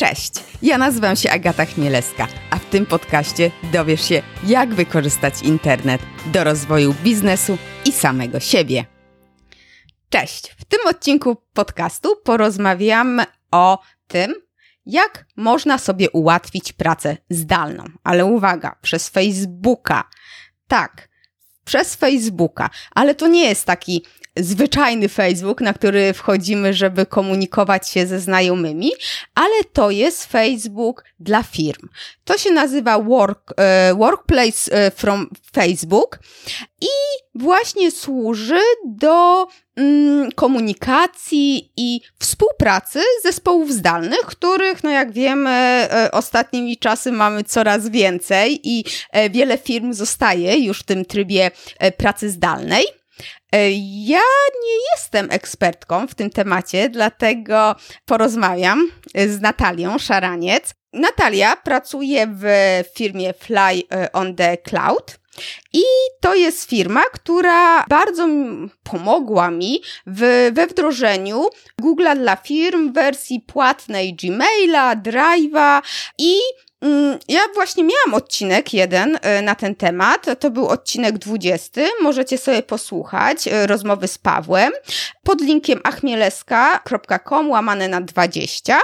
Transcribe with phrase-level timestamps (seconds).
[0.00, 0.32] Cześć,
[0.62, 6.44] ja nazywam się Agata Chmielewska, a w tym podcaście dowiesz się, jak wykorzystać internet do
[6.44, 8.84] rozwoju biznesu i samego siebie.
[10.08, 14.34] Cześć, w tym odcinku podcastu porozmawiam o tym,
[14.86, 17.84] jak można sobie ułatwić pracę zdalną.
[18.04, 20.08] Ale uwaga, przez Facebooka.
[20.68, 21.08] Tak,
[21.64, 24.04] przez Facebooka, ale to nie jest taki
[24.38, 28.90] zwyczajny Facebook, na który wchodzimy, żeby komunikować się ze znajomymi,
[29.34, 31.88] ale to jest Facebook dla firm.
[32.24, 36.18] To się nazywa work, e, Workplace e, from Facebook
[36.80, 36.88] i
[37.34, 39.46] właśnie służy do
[39.76, 47.88] mm, komunikacji i współpracy zespołów zdalnych, których, no jak wiemy, e, ostatnimi czasy mamy coraz
[47.88, 48.84] więcej i
[49.30, 51.50] wiele firm zostaje już w tym trybie
[51.96, 52.84] pracy zdalnej.
[53.52, 53.70] E,
[54.04, 54.20] ja
[54.64, 57.76] nie jestem ekspertką w tym temacie, dlatego
[58.06, 60.74] porozmawiam z Natalią Szaraniec.
[60.92, 62.44] Natalia pracuje w
[62.96, 65.18] firmie Fly e, on the Cloud.
[65.72, 65.82] I
[66.20, 68.28] to jest firma, która bardzo
[68.82, 71.46] pomogła mi w, we wdrożeniu
[71.82, 75.82] Google'a dla firm wersji płatnej Gmaila, Drive'a
[76.18, 76.38] i
[77.28, 80.26] ja właśnie miałam odcinek jeden e, na ten temat.
[80.40, 81.80] To był odcinek 20.
[82.02, 84.72] Możecie sobie posłuchać e, rozmowy z Pawłem
[85.22, 88.78] pod linkiem achmieleska.com łamane na 20.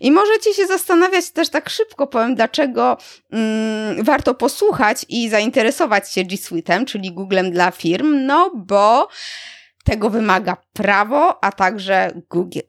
[0.00, 2.96] I możecie się zastanawiać też tak szybko, powiem, dlaczego
[3.32, 8.26] mm, warto posłuchać i zainteresować się G Suite'em, czyli Googlem dla firm.
[8.26, 9.08] No bo
[9.84, 12.12] tego wymaga prawo, a także.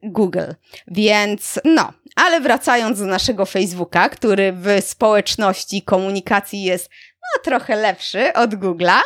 [0.03, 0.53] Google.
[0.88, 8.33] Więc no, ale wracając do naszego Facebooka, który w społeczności komunikacji jest no, trochę lepszy
[8.33, 8.99] od Google'a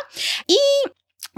[0.48, 0.56] i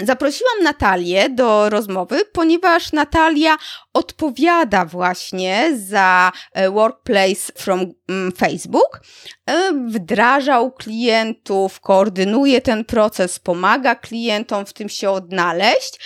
[0.03, 3.57] Zaprosiłam Natalię do rozmowy, ponieważ Natalia
[3.95, 9.01] odpowiada właśnie za e, Workplace from mm, Facebook,
[9.47, 16.01] e, wdrażał klientów, koordynuje ten proces, pomaga klientom w tym się odnaleźć.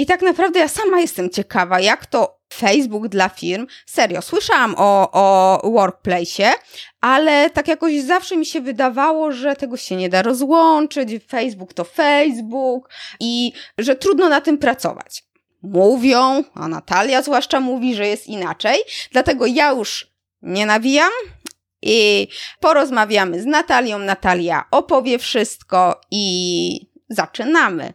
[0.00, 3.66] I tak naprawdę ja sama jestem ciekawa, jak to Facebook dla firm.
[3.86, 6.50] Serio, słyszałam o, o Workplace'ie,
[7.00, 11.10] ale tak jakoś zawsze mi się wydawało, że tego się nie da rozłączyć.
[11.28, 12.90] Facebook to Facebook
[13.20, 15.24] i że trudno na tym pracować.
[15.62, 18.78] Mówią, a Natalia zwłaszcza mówi, że jest inaczej.
[19.12, 20.06] Dlatego ja już
[20.42, 21.10] nie nawijam
[21.82, 22.28] i
[22.60, 23.98] porozmawiamy z Natalią.
[23.98, 27.92] Natalia opowie wszystko i zaczynamy.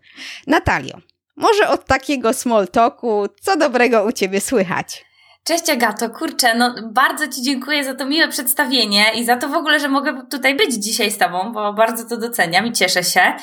[0.47, 0.97] Natalio,
[1.35, 5.05] może od takiego small talku, co dobrego u Ciebie słychać?
[5.43, 9.53] Cześć Agato, kurczę, no bardzo Ci dziękuję za to miłe przedstawienie i za to w
[9.53, 13.33] ogóle, że mogę tutaj być dzisiaj z Tobą, bo bardzo to doceniam i cieszę się.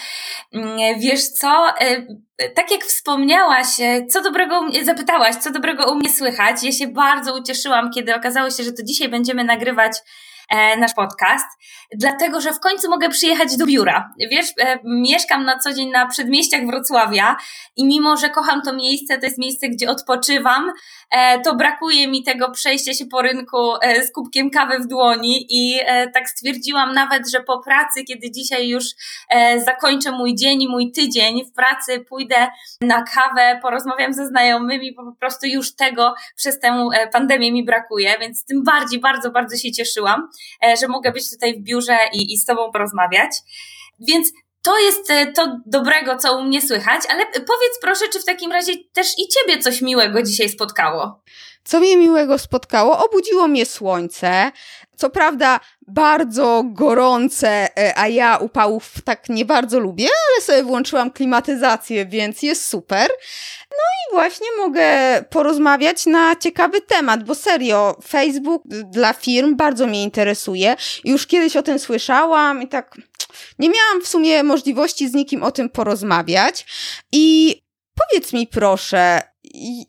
[0.52, 6.10] Mm, wiesz co, e, tak jak wspomniałaś, e, co dobrego, zapytałaś, co dobrego u mnie
[6.10, 10.31] słychać, ja się bardzo ucieszyłam, kiedy okazało się, że to dzisiaj będziemy nagrywać E,
[10.78, 11.46] nasz podcast,
[11.94, 14.12] dlatego że w końcu mogę przyjechać do biura.
[14.30, 17.36] Wiesz, e, mieszkam na co dzień na przedmieściach Wrocławia
[17.76, 20.72] i mimo, że kocham to miejsce, to jest miejsce, gdzie odpoczywam,
[21.10, 23.72] e, to brakuje mi tego przejścia się po rynku
[24.08, 25.80] z kubkiem kawy w dłoni i
[26.14, 28.84] tak stwierdziłam nawet, że po pracy, kiedy dzisiaj już
[29.64, 32.48] zakończę mój dzień i mój tydzień w pracy, pójdę
[32.80, 38.16] na kawę, porozmawiam ze znajomymi, bo po prostu już tego przez tę pandemię mi brakuje,
[38.20, 40.28] więc tym bardziej bardzo, bardzo się cieszyłam.
[40.64, 43.30] E, że mogę być tutaj w biurze i, i z Tobą porozmawiać.
[44.00, 44.32] Więc
[44.62, 48.52] to jest e, to dobrego, co u mnie słychać, ale powiedz proszę, czy w takim
[48.52, 51.22] razie też i Ciebie coś miłego dzisiaj spotkało?
[51.64, 53.04] Co mnie miłego spotkało?
[53.04, 54.52] Obudziło mnie słońce.
[54.96, 55.60] Co prawda
[55.94, 62.42] bardzo gorące, e, a ja upałów tak nie bardzo lubię, ale sobie włączyłam klimatyzację, więc
[62.42, 63.10] jest super.
[63.70, 64.88] No i właśnie mogę
[65.30, 70.76] porozmawiać na ciekawy temat, bo serio, Facebook dla firm bardzo mnie interesuje.
[71.04, 72.96] Już kiedyś o tym słyszałam i tak
[73.58, 76.66] nie miałam w sumie możliwości z nikim o tym porozmawiać.
[77.12, 77.56] I
[77.94, 79.31] powiedz mi proszę,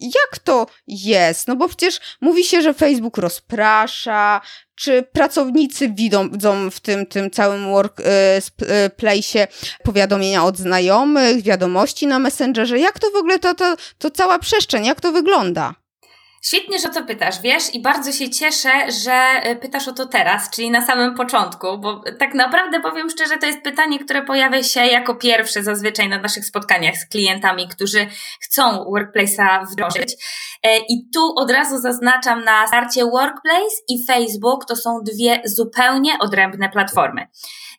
[0.02, 1.48] jak to jest?
[1.48, 4.42] No bo przecież mówi się, że Facebook rozprasza,
[4.76, 6.30] czy pracownicy widzą,
[6.72, 9.48] w tym, tym całym workplace e,
[9.84, 12.80] powiadomienia od znajomych, wiadomości na Messengerze?
[12.80, 15.83] Jak to w ogóle, to, to, to cała przestrzeń, jak to wygląda?
[16.46, 18.70] Świetnie, że to pytasz, wiesz, i bardzo się cieszę,
[19.04, 23.38] że e, pytasz o to teraz, czyli na samym początku, bo tak naprawdę powiem szczerze,
[23.38, 28.08] to jest pytanie, które pojawia się jako pierwsze zazwyczaj na naszych spotkaniach z klientami, którzy
[28.42, 30.16] chcą Workplace'a wdrożyć.
[30.64, 36.20] E, I tu od razu zaznaczam na starcie Workplace i Facebook to są dwie zupełnie
[36.20, 37.28] odrębne platformy.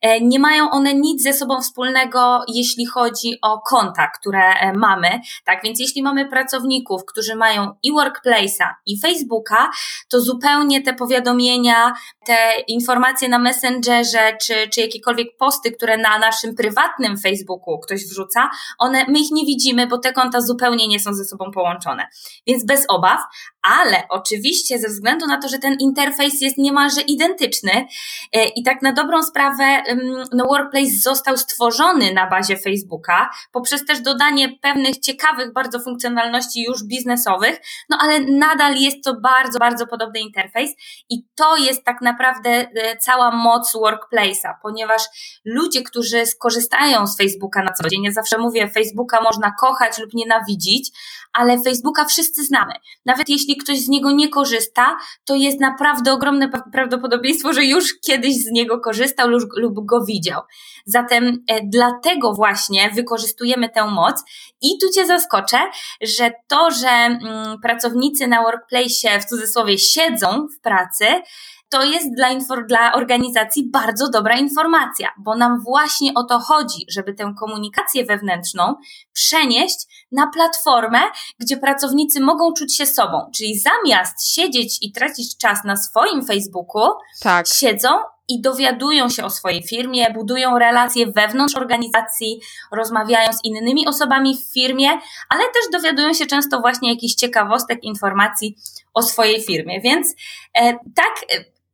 [0.05, 5.21] E, nie mają one nic ze sobą wspólnego, jeśli chodzi o konta, które mamy.
[5.45, 9.71] Tak więc jeśli mamy pracowników, którzy mają i Workplace, Workplace'a i Facebooka,
[10.09, 11.93] to zupełnie te powiadomienia,
[12.27, 12.37] te
[12.69, 19.05] informacje na Messengerze, czy, czy jakiekolwiek posty, które na naszym prywatnym Facebooku ktoś wrzuca, one,
[19.09, 22.07] my ich nie widzimy, bo te konta zupełnie nie są ze sobą połączone.
[22.47, 23.21] Więc bez obaw,
[23.63, 27.87] ale oczywiście ze względu na to, że ten interfejs jest niemalże identyczny
[28.33, 29.83] e, i tak na dobrą sprawę
[30.33, 36.85] no Workplace został stworzony na bazie Facebooka poprzez też dodanie pewnych ciekawych bardzo funkcjonalności już
[36.85, 40.71] biznesowych, no ale nadal jest to bardzo, bardzo podobny interfejs
[41.11, 42.14] i to jest tak naprawdę
[42.45, 45.03] e, cała moc Workplace'a, ponieważ
[45.45, 50.15] ludzie, którzy skorzystają z Facebooka na co dzień, ja zawsze mówię, Facebooka można kochać lub
[50.15, 50.91] nienawidzić,
[51.33, 52.73] ale Facebooka wszyscy znamy.
[53.07, 58.35] Nawet jeśli ktoś z niego nie korzysta, to jest naprawdę ogromne prawdopodobieństwo, że już kiedyś
[58.35, 60.41] z niego korzystał lub, lub go widział.
[60.87, 64.23] Zatem e, dlatego właśnie wykorzystujemy tę moc
[64.63, 65.59] i tu Cię zaskoczę,
[66.01, 71.07] że to, że mm, pracownicy na workplace w cudzysłowie siedzą w pracy,
[71.75, 72.29] to jest dla,
[72.69, 78.75] dla organizacji bardzo dobra informacja, bo nam właśnie o to chodzi, żeby tę komunikację wewnętrzną
[79.13, 80.99] przenieść na platformę,
[81.39, 83.31] gdzie pracownicy mogą czuć się sobą.
[83.37, 86.91] Czyli zamiast siedzieć i tracić czas na swoim Facebooku,
[87.23, 87.47] tak.
[87.49, 87.89] siedzą
[88.29, 92.41] i dowiadują się o swojej firmie, budują relacje wewnątrz organizacji,
[92.73, 94.89] rozmawiają z innymi osobami w firmie,
[95.29, 98.57] ale też dowiadują się często właśnie jakichś ciekawostek, informacji
[98.95, 99.81] o swojej firmie.
[99.81, 100.15] Więc
[100.55, 101.15] e, tak,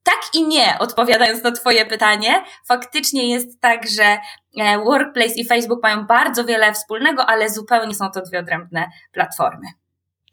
[0.03, 2.45] tak i nie, odpowiadając na Twoje pytanie.
[2.69, 4.19] Faktycznie jest tak, że
[4.59, 9.67] e, Workplace i Facebook mają bardzo wiele wspólnego, ale zupełnie są to dwie odrębne platformy.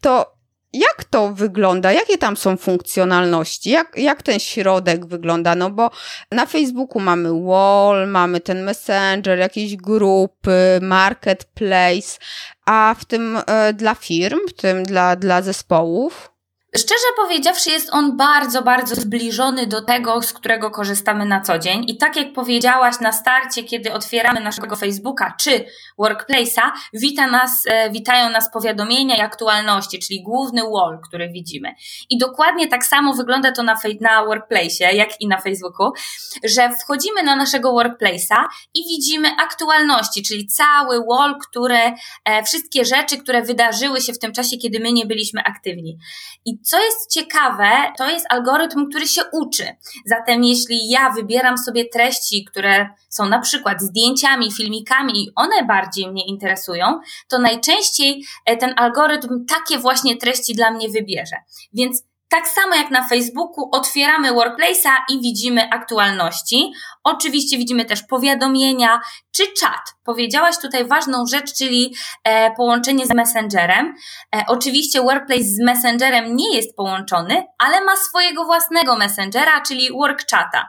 [0.00, 0.38] To
[0.72, 1.92] jak to wygląda?
[1.92, 3.70] Jakie tam są funkcjonalności?
[3.70, 5.54] Jak, jak ten środek wygląda?
[5.54, 5.90] No bo
[6.32, 12.18] na Facebooku mamy wall, mamy ten messenger, jakieś grupy, marketplace,
[12.66, 16.30] a w tym e, dla firm, w tym dla, dla zespołów?
[16.78, 21.84] Szczerze powiedziawszy, jest on bardzo, bardzo zbliżony do tego, z którego korzystamy na co dzień.
[21.86, 25.64] I tak jak powiedziałaś na starcie, kiedy otwieramy naszego Facebooka czy
[25.98, 31.74] Workplace'a, wita nas, e, witają nas powiadomienia i aktualności, czyli główny wall, który widzimy.
[32.10, 35.92] I dokładnie tak samo wygląda to na, na Workplace'ie, jak i na Facebooku,
[36.44, 41.92] że wchodzimy na naszego Workplace'a i widzimy aktualności, czyli cały wall, które,
[42.24, 45.98] e, wszystkie rzeczy, które wydarzyły się w tym czasie, kiedy my nie byliśmy aktywni.
[46.44, 47.68] I co jest ciekawe,
[47.98, 49.64] to jest algorytm, który się uczy.
[50.06, 56.10] Zatem jeśli ja wybieram sobie treści, które są na przykład zdjęciami, filmikami i one bardziej
[56.10, 61.36] mnie interesują, to najczęściej e, ten algorytm takie właśnie treści dla mnie wybierze.
[61.72, 66.72] Więc tak samo jak na Facebooku, otwieramy Workplace'a i widzimy aktualności.
[67.04, 69.00] Oczywiście widzimy też powiadomienia
[69.32, 69.94] czy czat.
[70.04, 71.94] Powiedziałaś tutaj ważną rzecz, czyli
[72.24, 73.94] e, połączenie z Messengerem.
[74.36, 80.68] E, oczywiście Workplace z Messengerem nie jest połączony, ale ma swojego własnego Messengera, czyli WorkChata.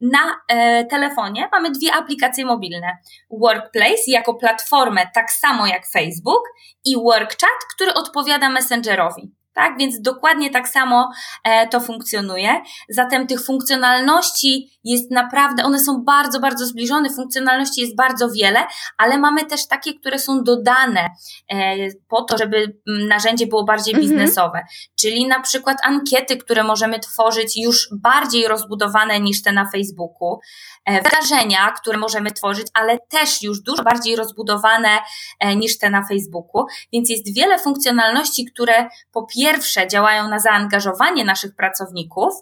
[0.00, 2.98] Na e, telefonie mamy dwie aplikacje mobilne.
[3.30, 6.42] Workplace jako platformę, tak samo jak Facebook,
[6.84, 9.78] i WorkChat, który odpowiada Messengerowi tak?
[9.78, 11.10] Więc dokładnie tak samo
[11.44, 12.60] e, to funkcjonuje.
[12.88, 18.66] Zatem tych funkcjonalności jest naprawdę, one są bardzo, bardzo zbliżone, funkcjonalności jest bardzo wiele,
[18.98, 21.10] ale mamy też takie, które są dodane
[21.52, 21.76] e,
[22.08, 22.56] po to, żeby
[22.88, 24.10] mm, narzędzie było bardziej mhm.
[24.10, 24.62] biznesowe.
[25.00, 30.38] Czyli na przykład ankiety, które możemy tworzyć już bardziej rozbudowane niż te na Facebooku.
[30.84, 34.88] E, wydarzenia, które możemy tworzyć, ale też już dużo bardziej rozbudowane
[35.40, 36.66] e, niż te na Facebooku.
[36.92, 42.34] Więc jest wiele funkcjonalności, które po pierwsze działają na zaangażowanie naszych pracowników,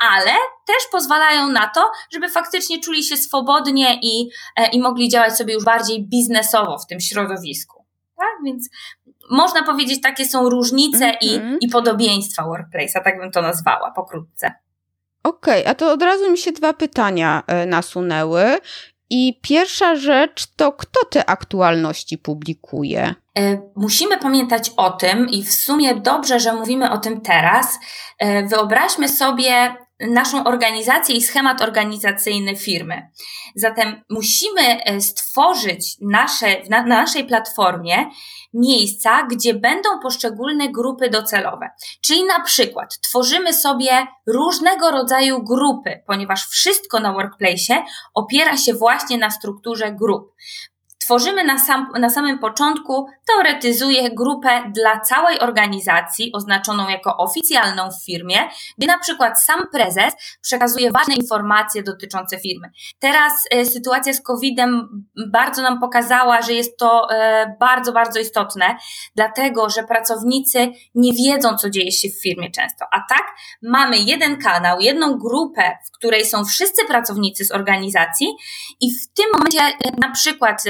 [0.00, 0.32] ale
[0.66, 5.54] też pozwalają na to, żeby faktycznie czuli się swobodnie i, e, i mogli działać sobie
[5.54, 7.84] już bardziej biznesowo w tym środowisku.
[8.16, 8.44] Tak?
[8.44, 8.68] Więc
[9.30, 11.24] można powiedzieć, takie są różnice mm -hmm.
[11.24, 11.58] i, mhm.
[11.60, 14.52] i podobieństwa workplace'a, tak bym to nazwała pokrótce.
[15.22, 18.58] Okej, okay, a to od razu mi się dwa pytania e, nasunęły.
[19.12, 23.14] I pierwsza rzecz to kto te aktualności publikuje?
[23.38, 27.78] E, musimy pamiętać o tym, i w sumie dobrze, że mówimy o tym teraz.
[28.50, 33.10] Wyobraźmy sobie naszą organizację i schemat organizacyjny firmy.
[33.54, 38.10] Zatem musimy stworzyć nasze, na, na naszej platformie
[38.54, 41.70] miejsca, gdzie będą poszczególne grupy docelowe.
[42.00, 47.82] Czyli na przykład tworzymy sobie różnego rodzaju grupy, ponieważ wszystko na workplace
[48.14, 50.34] opiera się właśnie na strukturze grup
[51.10, 58.04] tworzymy na, sam, na samym początku, teoretyzuję grupę dla całej organizacji, oznaczoną jako oficjalną w
[58.04, 58.36] firmie,
[58.78, 62.70] gdzie na przykład sam prezes przekazuje ważne informacje dotyczące firmy.
[62.98, 64.88] Teraz e, sytuacja z COVID-em
[65.30, 68.76] bardzo nam pokazała, że jest to e, bardzo, bardzo istotne,
[69.14, 72.84] dlatego że pracownicy nie wiedzą, co dzieje się w firmie często.
[72.92, 78.26] A tak mamy jeden kanał, jedną grupę, w której są wszyscy pracownicy z organizacji
[78.80, 80.62] i w tym momencie e, na przykład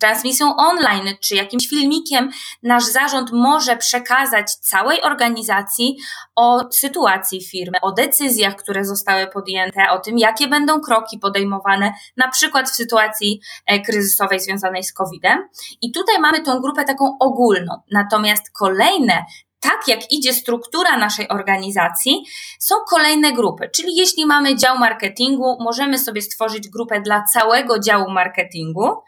[0.00, 2.30] transmisją online czy jakimś filmikiem
[2.62, 5.96] nasz zarząd może przekazać całej organizacji
[6.36, 12.28] o sytuacji firmy, o decyzjach, które zostały podjęte, o tym, jakie będą kroki podejmowane, na
[12.28, 15.48] przykład w sytuacji e, kryzysowej związanej z COVID-em.
[15.80, 17.74] I tutaj mamy tą grupę taką ogólną.
[17.90, 19.24] Natomiast kolejne
[19.66, 22.24] tak jak idzie struktura naszej organizacji,
[22.58, 23.70] są kolejne grupy.
[23.76, 29.02] Czyli jeśli mamy dział marketingu, możemy sobie stworzyć grupę dla całego działu marketingu.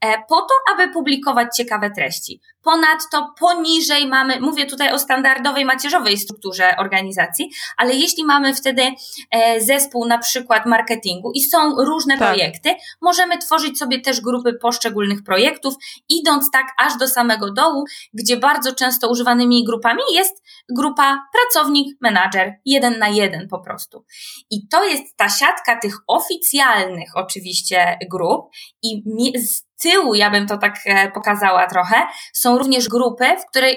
[0.00, 2.40] E, po to, aby publikować ciekawe treści.
[2.62, 8.82] Ponadto poniżej mamy, mówię tutaj o standardowej macierzowej strukturze organizacji, ale jeśli mamy wtedy
[9.30, 12.28] e, zespół na przykład marketingu i są różne tak.
[12.28, 15.74] projekty, możemy tworzyć sobie też grupy poszczególnych projektów,
[16.08, 17.84] idąc tak aż do samego dołu,
[18.14, 24.04] gdzie bardzo często używanymi grupami jest grupa pracownik, menadżer, jeden na jeden po prostu.
[24.50, 28.50] I to jest ta siatka tych oficjalnych oczywiście grup
[28.82, 29.02] i
[29.38, 31.96] z tyłu, ja bym to tak e, pokazała trochę,
[32.32, 33.76] są również grupy, w, której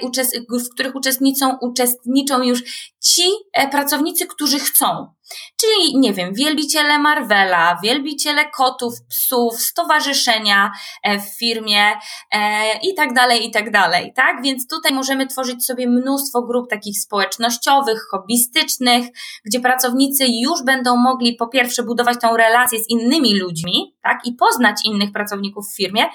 [0.49, 2.63] w których uczestniczą, uczestniczą już
[3.03, 5.13] ci e, pracownicy, którzy chcą.
[5.61, 10.71] Czyli, nie wiem, wielbiciele Marvela, wielbiciele kotów, psów, stowarzyszenia
[11.03, 11.91] e, w firmie
[12.31, 14.41] e, i tak dalej, i tak dalej, tak?
[14.43, 19.07] Więc tutaj możemy tworzyć sobie mnóstwo grup takich społecznościowych, hobbystycznych,
[19.45, 24.19] gdzie pracownicy już będą mogli po pierwsze budować tą relację z innymi ludźmi, tak?
[24.25, 26.05] I poznać innych pracowników w firmie,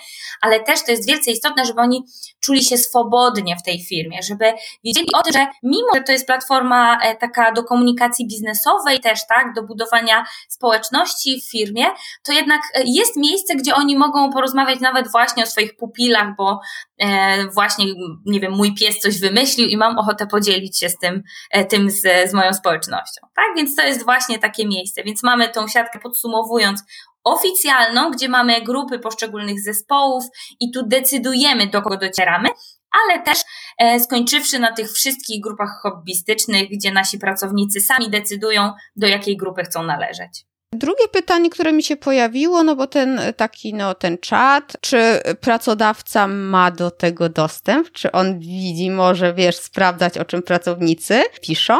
[0.41, 2.05] ale też to jest wielce istotne, żeby oni
[2.41, 4.45] czuli się swobodnie w tej firmie, żeby
[4.85, 9.21] wiedzieli o tym, że mimo, że to jest platforma e, taka do komunikacji biznesowej, też,
[9.29, 11.85] tak, do budowania społeczności w firmie,
[12.23, 16.61] to jednak e, jest miejsce, gdzie oni mogą porozmawiać nawet właśnie o swoich pupilach, bo
[16.99, 17.87] e, właśnie,
[18.27, 21.91] nie wiem, mój pies coś wymyślił i mam ochotę podzielić się z tym, e, tym
[21.91, 23.27] z, z moją społecznością.
[23.37, 25.03] Tak, więc to jest właśnie takie miejsce.
[25.03, 26.83] Więc mamy tą siatkę podsumowując
[27.25, 30.25] oficjalną, gdzie mamy grupy poszczególnych zespołów
[30.61, 32.49] i tu decydujemy, do kogo docieramy,
[32.91, 33.39] ale też
[33.79, 39.63] e, skończywszy na tych wszystkich grupach hobbystycznych, gdzie nasi pracownicy sami decydują, do jakiej grupy
[39.63, 40.45] chcą należeć.
[40.75, 46.27] Drugie pytanie, które mi się pojawiło, no bo ten taki, no ten czat, czy pracodawca
[46.27, 47.93] ma do tego dostęp?
[47.93, 51.79] Czy on widzi, może wiesz, sprawdzać o czym pracownicy piszą?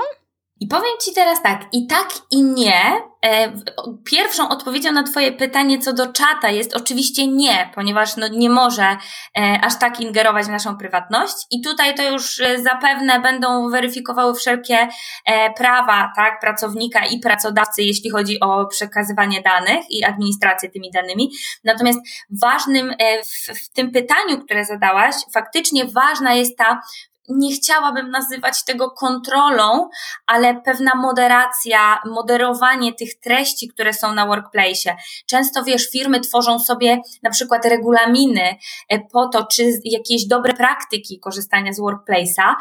[0.65, 2.83] I powiem Ci teraz tak, i tak, i nie.
[3.25, 3.53] E,
[4.05, 8.83] pierwszą odpowiedzią na Twoje pytanie co do czata jest oczywiście nie, ponieważ no nie może
[9.39, 11.35] e, aż tak ingerować w naszą prywatność.
[11.51, 14.89] I tutaj to już e, zapewne będą weryfikowały wszelkie
[15.57, 21.31] prawa tak, pracownika i pracodawcy, jeśli chodzi o przekazywanie danych i administrację tymi danymi.
[21.65, 21.99] Natomiast
[22.43, 22.95] ważnym
[23.25, 26.81] w, w tym pytaniu, które zadałaś, faktycznie ważna jest ta
[27.29, 29.89] nie chciałabym nazywać tego kontrolą,
[30.27, 34.97] ale pewna moderacja, moderowanie tych treści, które są na workplace.
[35.27, 38.57] Często wiesz, firmy tworzą sobie na przykład regulaminy
[38.89, 42.55] e, po to, czy jakieś dobre praktyki korzystania z workplace'a,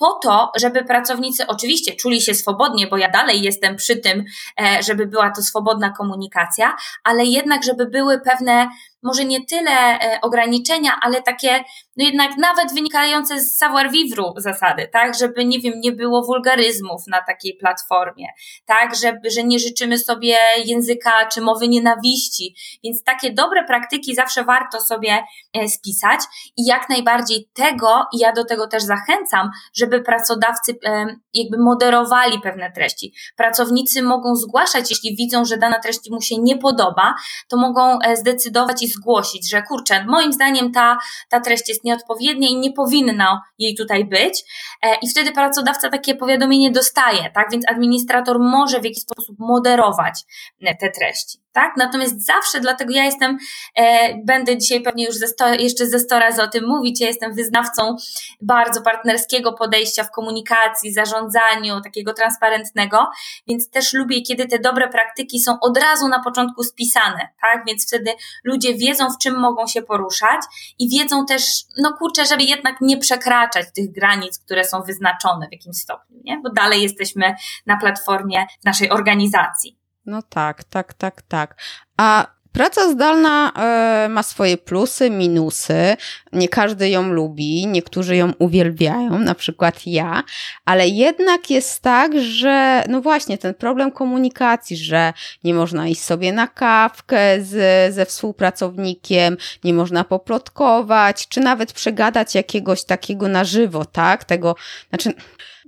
[0.00, 4.24] po to, żeby pracownicy oczywiście czuli się swobodnie, bo ja dalej jestem przy tym,
[4.60, 8.68] e, żeby była to swobodna komunikacja, ale jednak, żeby były pewne
[9.02, 11.64] może nie tyle e, ograniczenia, ale takie,
[11.96, 17.22] no jednak nawet wynikające z savoir-vivre zasady, tak, żeby, nie wiem, nie było wulgaryzmów na
[17.22, 18.26] takiej platformie,
[18.66, 22.54] tak, żeby, że nie życzymy sobie języka czy mowy nienawiści,
[22.84, 26.20] więc takie dobre praktyki zawsze warto sobie e, spisać
[26.56, 32.40] i jak najbardziej tego, i ja do tego też zachęcam, żeby pracodawcy e, jakby moderowali
[32.40, 33.14] pewne treści.
[33.36, 37.14] Pracownicy mogą zgłaszać, jeśli widzą, że dana treść mu się nie podoba,
[37.48, 42.56] to mogą zdecydować i zgłosić, że kurczę, moim zdaniem ta, ta treść jest nieodpowiednia i
[42.56, 44.44] nie powinno jej tutaj być.
[44.82, 47.48] E, I wtedy pracodawca takie powiadomienie dostaje, tak?
[47.52, 50.20] Więc administrator może w jakiś sposób moderować
[50.62, 51.72] e, te treści tak?
[51.76, 53.38] Natomiast zawsze, dlatego ja jestem,
[53.76, 57.06] e, będę dzisiaj pewnie już ze sto, jeszcze ze sto razy o tym mówić, ja
[57.06, 57.96] jestem wyznawcą
[58.40, 63.10] bardzo partnerskiego podejścia w komunikacji, zarządzaniu, takiego transparentnego,
[63.48, 67.64] więc też lubię, kiedy te dobre praktyki są od razu na początku spisane, tak?
[67.66, 68.10] Więc wtedy
[68.44, 70.40] ludzie wiedzą, w czym mogą się poruszać
[70.78, 71.42] i wiedzą też,
[71.78, 76.40] no kurczę, żeby jednak nie przekraczać tych granic, które są wyznaczone w jakimś stopniu, nie?
[76.42, 77.34] Bo dalej jesteśmy
[77.66, 79.79] na platformie naszej organizacji.
[80.10, 81.54] No tak, tak, tak, tak.
[81.94, 85.96] A Praca zdalna e, ma swoje plusy, minusy.
[86.32, 90.22] Nie każdy ją lubi, niektórzy ją uwielbiają, na przykład ja,
[90.64, 95.12] ale jednak jest tak, że no właśnie ten problem komunikacji, że
[95.44, 102.34] nie można iść sobie na kawkę z, ze współpracownikiem, nie można poplotkować, czy nawet przegadać
[102.34, 104.24] jakiegoś takiego na żywo, tak?
[104.24, 104.56] Tego,
[104.88, 105.12] znaczy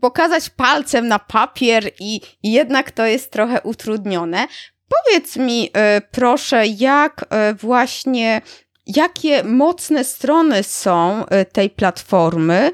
[0.03, 4.47] pokazać palcem na papier i, i jednak to jest trochę utrudnione.
[4.89, 8.43] Powiedz mi e, proszę, jak e, właśnie
[8.87, 12.71] jakie mocne strony są e, tej platformy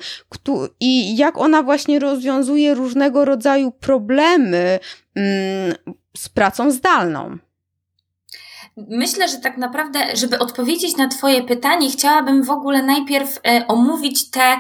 [0.81, 4.79] i jak ona właśnie rozwiązuje różnego rodzaju problemy
[5.15, 5.75] mm,
[6.17, 7.39] z pracą zdalną.
[8.89, 14.31] Myślę, że tak naprawdę, żeby odpowiedzieć na Twoje pytanie, chciałabym w ogóle najpierw e, omówić
[14.31, 14.59] te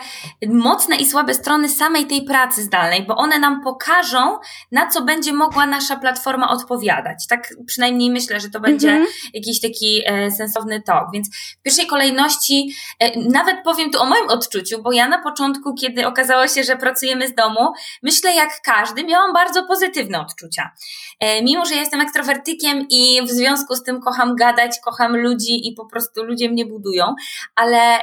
[0.48, 4.38] mocne i słabe strony samej tej pracy zdalnej, bo one nam pokażą,
[4.72, 7.26] na co będzie mogła nasza platforma odpowiadać.
[7.26, 9.04] Tak przynajmniej myślę, że to będzie -hmm.
[9.34, 11.04] jakiś taki e, sensowny tok.
[11.12, 15.74] Więc w pierwszej kolejności, e, nawet powiem tu o moim odczuciu, bo ja na początku,
[15.74, 17.72] kiedy okazało się, że pracujemy z domu,
[18.02, 20.70] myślę jak każdy, miałam bardzo pozytywne odczucia.
[21.42, 25.86] Mimo, że jestem ekstrowertykiem i w związku z tym kocham gadać, kocham ludzi i po
[25.86, 27.14] prostu ludzie mnie budują,
[27.54, 27.98] ale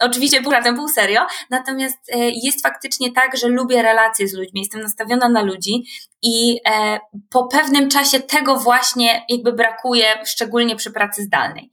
[0.00, 4.80] oczywiście razem, pół serio, natomiast e, jest faktycznie tak, że lubię relacje z ludźmi, jestem
[4.80, 5.84] nastawiona na ludzi
[6.22, 7.00] i e,
[7.30, 11.70] po pewnym czasie tego właśnie jakby brakuje, szczególnie przy pracy zdalnej.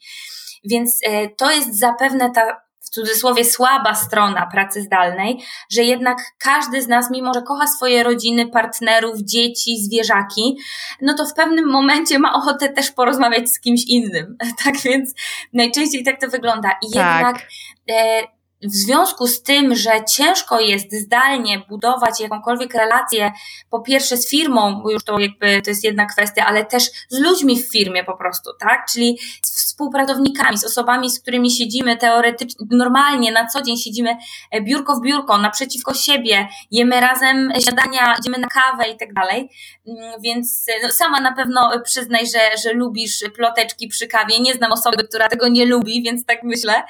[0.63, 0.99] Więc
[1.37, 2.61] to jest zapewne ta
[2.91, 8.47] cudzysłowie słaba strona pracy zdalnej, że jednak każdy z nas, mimo że kocha swoje rodziny,
[8.47, 10.57] partnerów, dzieci, zwierzaki,
[11.01, 14.37] no to w pewnym momencie ma ochotę też porozmawiać z kimś innym.
[14.63, 15.13] Tak więc
[15.53, 16.69] najczęściej tak to wygląda.
[16.71, 17.15] I tak.
[17.17, 17.47] jednak
[17.89, 18.23] e,
[18.63, 23.31] w związku z tym, że ciężko jest zdalnie budować jakąkolwiek relację,
[23.69, 27.19] po pierwsze z firmą, bo już to jakby to jest jedna kwestia, ale też z
[27.19, 28.85] ludźmi w firmie po prostu, tak?
[28.93, 34.17] Czyli z współpracownikami, z osobami, z którymi siedzimy teoretycznie, normalnie na co dzień siedzimy
[34.51, 39.49] e, biurko w biurko, naprzeciwko siebie, jemy razem śniadania, idziemy na kawę i tak dalej.
[39.87, 44.39] Mm, więc e, no, sama na pewno przyznaj, że, że lubisz ploteczki przy kawie.
[44.39, 46.83] Nie znam osoby, która tego nie lubi, więc tak myślę.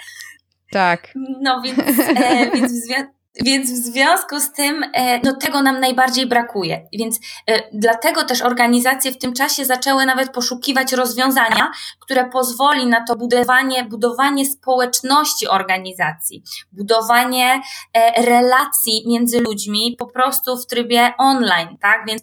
[0.72, 1.14] Tak.
[1.42, 5.80] No więc, e, więc w związku więc w związku z tym, e, no tego nam
[5.80, 6.88] najbardziej brakuje.
[6.94, 11.72] Więc e, dlatego też organizacje w tym czasie zaczęły nawet poszukiwać rozwiązania,
[12.12, 17.62] które pozwoli na to budowanie, budowanie społeczności organizacji, budowanie
[17.94, 22.06] e, relacji między ludźmi po prostu w trybie online, tak?
[22.08, 22.22] Więc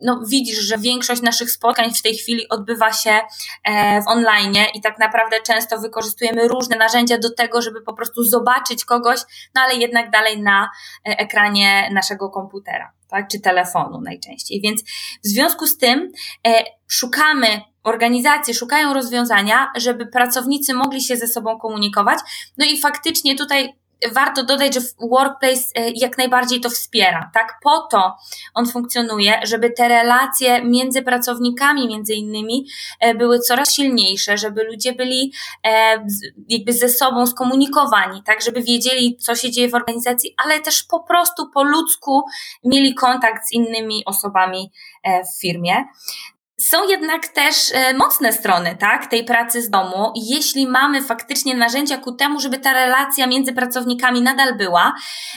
[0.00, 3.20] no widzisz, że większość naszych spotkań w tej chwili odbywa się
[4.04, 8.84] w online i tak naprawdę często wykorzystujemy różne narzędzia do tego, żeby po prostu zobaczyć
[8.84, 9.20] kogoś,
[9.54, 10.70] no ale jednak dalej na
[11.08, 14.60] e, ekranie naszego komputera, tak, czy telefonu najczęściej.
[14.60, 14.82] Więc
[15.24, 16.12] w związku z tym
[16.46, 22.18] e, szukamy organizacje szukają rozwiązania, żeby pracownicy mogli się ze sobą komunikować.
[22.58, 23.74] No i faktycznie tutaj
[24.12, 27.58] warto dodać, że Workplace e, jak najbardziej to wspiera, tak?
[27.62, 28.16] Po to
[28.54, 32.66] on funkcjonuje, żeby te relacje między pracownikami między innymi
[33.00, 35.32] e, były coraz silniejsze, żeby ludzie byli
[35.64, 36.04] e,
[36.48, 38.42] jakby ze sobą skomunikowani, tak?
[38.42, 42.22] Żeby wiedzieli, co się dzieje w organizacji, ale też po prostu po ludzku
[42.64, 44.72] mieli kontakt z innymi osobami
[45.04, 45.84] w firmie.
[46.60, 50.12] Są jednak też e, mocne strony, tak, tej pracy z domu.
[50.14, 54.94] Jeśli mamy faktycznie narzędzia ku temu, żeby ta relacja między pracownikami nadal była,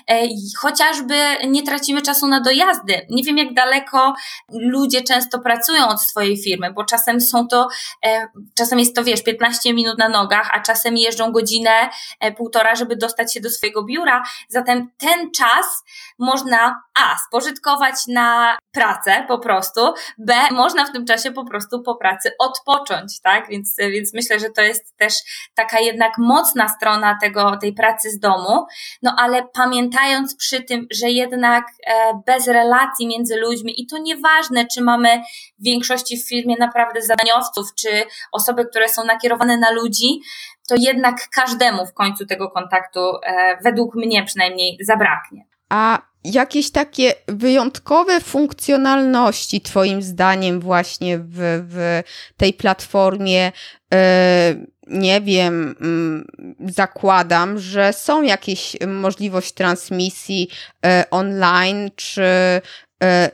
[0.09, 0.27] e,
[0.57, 1.15] chociażby
[1.47, 3.05] nie tracimy czasu na dojazdy.
[3.09, 4.13] Nie wiem, jak daleko
[4.49, 7.67] ludzie często pracują od swojej firmy, bo czasem są to,
[8.05, 8.27] e,
[8.57, 11.89] czasem jest to, wiesz, 15 minut na nogach, a czasem jeżdżą godzinę,
[12.37, 14.23] półtora, żeby dostać się do swojego biura.
[14.49, 15.83] Zatem ten czas
[16.19, 19.81] można A, spożytkować na pracę po prostu,
[20.17, 23.49] B, można w tym czasie po prostu po pracy odpocząć, tak?
[23.49, 25.13] Więc, więc myślę, że to jest też
[25.55, 28.65] taka jednak mocna strona tego, tej pracy z domu,
[29.01, 34.65] no ale pamiętając przy tym, że jednak e, bez relacji między ludźmi i to nieważne,
[34.73, 35.21] czy mamy
[35.59, 40.21] w większości w firmie naprawdę zadaniowców, czy osoby, które są nakierowane na ludzi,
[40.69, 45.45] to jednak każdemu w końcu tego kontaktu, e, według mnie przynajmniej, zabraknie.
[45.69, 52.01] A jakieś takie wyjątkowe funkcjonalności, Twoim zdaniem, właśnie w, w
[52.37, 53.51] tej platformie?
[53.93, 54.55] E,
[54.87, 56.27] nie wiem, mm,
[56.67, 60.49] zakładam, że są jakieś możliwość transmisji
[60.85, 62.23] e, online, czy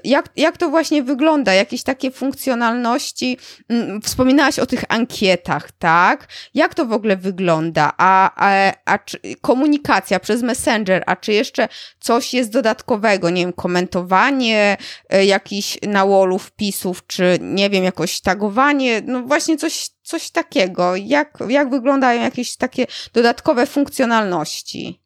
[0.04, 1.54] jak, jak to właśnie wygląda?
[1.54, 3.38] Jakieś takie funkcjonalności?
[3.70, 6.28] Mm, wspominałaś o tych ankietach, tak?
[6.54, 7.94] Jak to w ogóle wygląda?
[7.98, 11.68] A, a, a czy, komunikacja przez Messenger, a czy jeszcze
[12.00, 13.30] coś jest dodatkowego?
[13.30, 14.78] Nie wiem, komentowanie
[15.10, 16.06] e, jakichś na
[16.40, 19.02] wpisów, czy nie wiem, jakoś tagowanie?
[19.06, 20.96] No właśnie coś, coś takiego.
[20.96, 25.05] Jak, jak wyglądają jakieś takie dodatkowe funkcjonalności?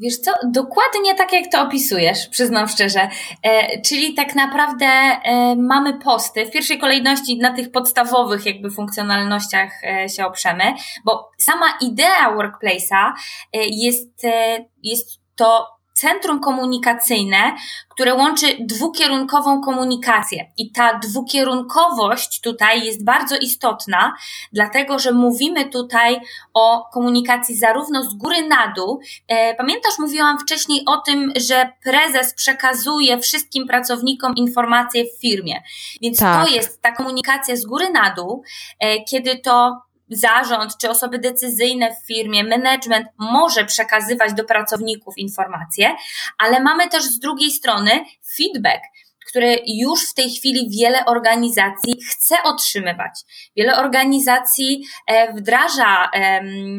[0.00, 3.08] Wiesz co, dokładnie tak jak to opisujesz, przyznam szczerze.
[3.42, 9.84] E, czyli tak naprawdę e, mamy posty, w pierwszej kolejności na tych podstawowych jakby funkcjonalnościach
[9.84, 10.64] e, się oprzemy,
[11.04, 13.12] bo sama idea workplace'a
[13.52, 17.56] e, jest, e, jest to centrum komunikacyjne,
[17.88, 20.52] które łączy dwukierunkową komunikację.
[20.56, 24.14] I ta dwukierunkowość tutaj jest bardzo istotna,
[24.52, 26.20] dlatego że mówimy tutaj
[26.54, 29.00] o komunikacji zarówno z góry na dół.
[29.28, 35.62] E, pamiętasz, mówiłam wcześniej o tym, że prezes przekazuje wszystkim pracownikom informacje w firmie.
[36.02, 36.46] Więc tak.
[36.46, 38.42] to jest ta komunikacja z góry na dół,
[38.78, 45.90] e, kiedy to zarząd czy osoby decyzyjne w firmie, management może przekazywać do pracowników informacje,
[46.38, 47.90] ale mamy też z drugiej strony
[48.36, 48.82] feedback,
[49.30, 53.12] które już w tej chwili wiele organizacji chce otrzymywać.
[53.56, 56.10] Wiele organizacji e, wdraża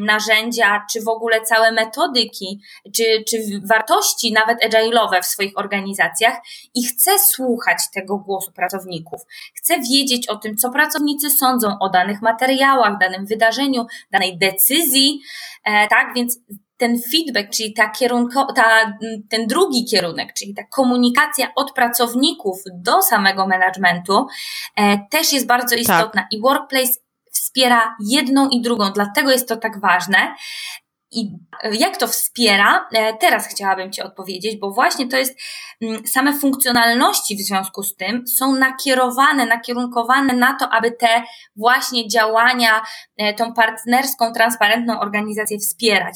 [0.00, 2.60] narzędzia, czy w ogóle całe metodyki,
[2.96, 6.34] czy, czy wartości, nawet agile'owe w swoich organizacjach
[6.74, 9.20] i chce słuchać tego głosu pracowników.
[9.54, 15.20] Chce wiedzieć o tym, co pracownicy sądzą o danych materiałach, danym wydarzeniu, danej decyzji,
[15.64, 16.14] e, tak?
[16.14, 16.38] Więc
[16.82, 18.98] ten feedback, czyli ta kierunko, ta,
[19.30, 24.26] ten drugi kierunek, czyli ta komunikacja od pracowników do samego managementu,
[24.76, 25.78] e, też jest bardzo tak.
[25.78, 26.32] istotna tak.
[26.32, 26.92] i Workplace
[27.32, 30.34] wspiera jedną i drugą, dlatego jest to tak ważne.
[31.12, 31.30] I
[31.72, 32.88] jak to wspiera?
[32.92, 35.34] E, teraz chciałabym Ci odpowiedzieć, bo właśnie to jest
[35.82, 41.22] mm, same funkcjonalności w związku z tym są nakierowane, nakierunkowane na to, aby te
[41.56, 42.82] właśnie działania,
[43.16, 46.14] e, tą partnerską, transparentną organizację wspierać.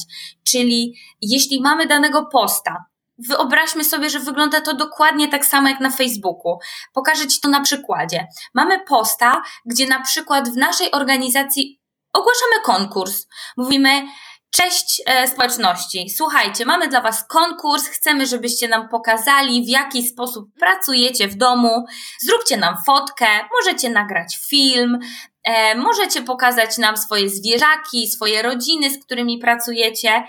[0.48, 2.84] Czyli jeśli mamy danego posta,
[3.18, 6.58] Wyobraźmy sobie, że wygląda to dokładnie tak samo jak na Facebooku.
[6.92, 8.26] Pokażę Ci to na przykładzie.
[8.54, 11.80] Mamy posta, gdzie na przykład w naszej organizacji
[12.12, 13.26] ogłaszamy konkurs.
[13.56, 14.02] Mówimy,
[14.50, 16.10] Cześć e, społeczności.
[16.16, 17.88] Słuchajcie, mamy dla Was konkurs.
[17.88, 21.84] Chcemy, żebyście nam pokazali, w jaki sposób pracujecie w domu.
[22.20, 23.26] Zróbcie nam fotkę,
[23.58, 24.98] możecie nagrać film,
[25.44, 30.24] e, możecie pokazać nam swoje zwierzaki, swoje rodziny, z którymi pracujecie.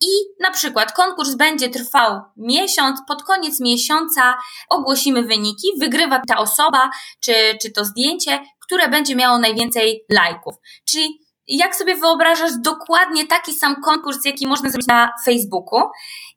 [0.00, 0.08] I
[0.40, 7.34] na przykład konkurs będzie trwał miesiąc, pod koniec miesiąca ogłosimy wyniki, wygrywa ta osoba, czy,
[7.62, 10.54] czy to zdjęcie, które będzie miało najwięcej lajków.
[10.88, 11.21] Czyli
[11.56, 15.80] jak sobie wyobrażasz dokładnie taki sam konkurs, jaki można zrobić na Facebooku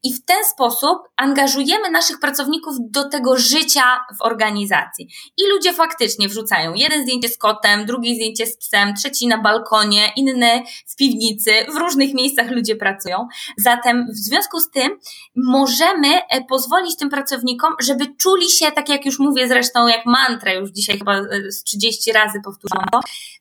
[0.04, 5.10] i w ten sposób angażujemy naszych pracowników do tego życia w organizacji.
[5.38, 10.12] I ludzie faktycznie wrzucają jeden zdjęcie z kotem, drugie zdjęcie z psem, trzeci na balkonie,
[10.16, 13.28] inny w piwnicy, w różnych miejscach ludzie pracują.
[13.58, 15.00] Zatem w związku z tym
[15.36, 20.56] możemy e, pozwolić tym pracownikom, żeby czuli się, tak jak już mówię zresztą, jak mantrę,
[20.56, 23.00] już dzisiaj chyba e, z 30 razy powtórzam to,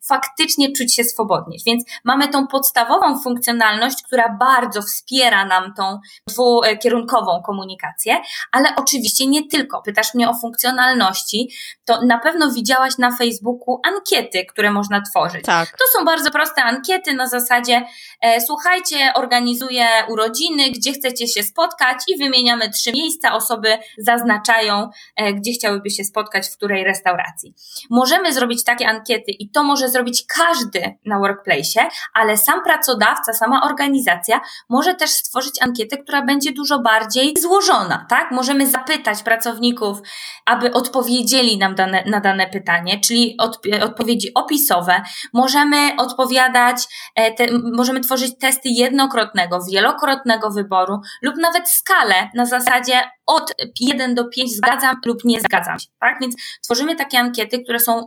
[0.08, 1.58] faktycznie czuć się swobodnie.
[1.66, 5.98] Więc mamy tą podstawową funkcjonalność, która bardzo wspiera nam tą
[6.29, 8.20] dwukierunkową komunikację,
[8.53, 9.83] ale oczywiście nie tylko.
[9.83, 11.50] Pytasz mnie o funkcjonalności,
[11.85, 15.44] to na pewno widziałaś na Facebooku ankiety, które można tworzyć.
[15.44, 15.70] Tak.
[15.70, 17.85] To są bardzo proste ankiety na zasadzie
[18.20, 25.33] e, słuchajcie, organizuję urodziny, gdzie chcecie się spotkać i wymieniamy trzy miejsca, osoby zaznaczają, e,
[25.33, 27.55] gdzie chciałyby się spotkać, w której restauracji.
[27.90, 33.62] Możemy zrobić takie ankiety i to może zrobić każdy na workplace, ale sam pracodawca, sama
[33.62, 38.30] organizacja może też stworzyć ankietę, która będzie dużo bardziej złożona, tak?
[38.30, 39.98] Możemy zapytać pracowników,
[40.46, 45.02] aby odpowiedzieli nam dane, na dane pytanie, czyli od, odpowiedzi opisowe.
[45.33, 46.76] Możemy odpowiadać,
[47.14, 54.14] e, te, możemy tworzyć testy jednokrotnego, wielokrotnego wyboru lub nawet skalę na zasadzie od 1
[54.14, 56.16] do 5 zgadzam lub nie zgadzam się, tak?
[56.20, 58.07] Więc tworzymy takie ankiety, które są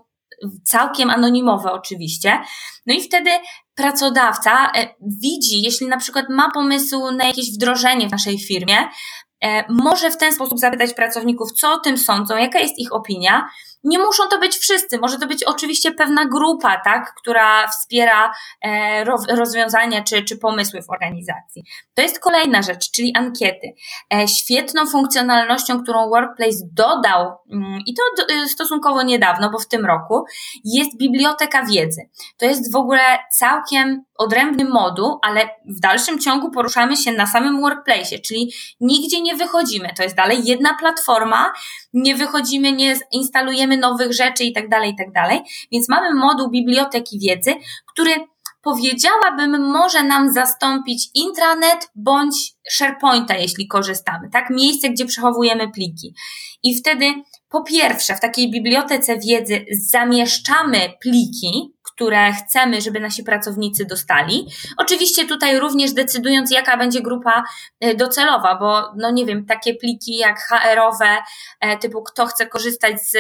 [0.63, 2.39] całkiem anonimowe oczywiście.
[2.86, 3.30] No i wtedy
[3.76, 8.78] pracodawca e, widzi, jeśli na przykład ma pomysł na jakieś wdrożenie w naszej firmie,
[9.43, 13.50] e, może w ten sposób zapytać pracowników, co o tym sądzą, jaka jest ich opinia
[13.84, 19.04] Nie muszą to być wszyscy, może to być oczywiście pewna grupa, tak, która wspiera e,
[19.30, 21.63] rozwiązania czy, czy pomysły w organizacji.
[21.94, 23.74] To jest kolejna rzecz, czyli ankiety.
[24.13, 29.86] E, świetną funkcjonalnością, którą Workplace dodał, mm, i to y, stosunkowo niedawno, bo w tym
[29.86, 30.26] roku,
[30.63, 32.02] jest biblioteka wiedzy.
[32.38, 37.62] To jest w ogóle całkiem odrębny moduł, ale w dalszym ciągu poruszamy się na samym
[37.62, 39.94] workplace, czyli nigdzie nie wychodzimy.
[39.98, 41.54] To jest dalej jedna platforma,
[41.94, 45.39] nie wychodzimy, nie instalujemy nowych rzeczy i tak dalej, i tak dalej.
[45.71, 47.53] Więc mamy moduł biblioteki wiedzy,
[47.93, 48.12] który
[48.62, 52.36] powiedziałabym, może nam zastąpić intranet bądź
[52.69, 54.49] SharePointa, jeśli korzystamy, tak?
[54.49, 56.13] Miejsce, gdzie przechowujemy pliki.
[56.63, 57.06] I wtedy,
[57.49, 64.48] po pierwsze, w takiej bibliotece wiedzy zamieszczamy pliki, które chcemy, żeby nasi pracownicy dostali.
[64.78, 67.44] Oczywiście tutaj również decydując, jaka będzie grupa
[67.80, 71.18] e, docelowa, bo no nie wiem, takie pliki jak HR-owe,
[71.60, 73.18] e, typu kto chce korzystać z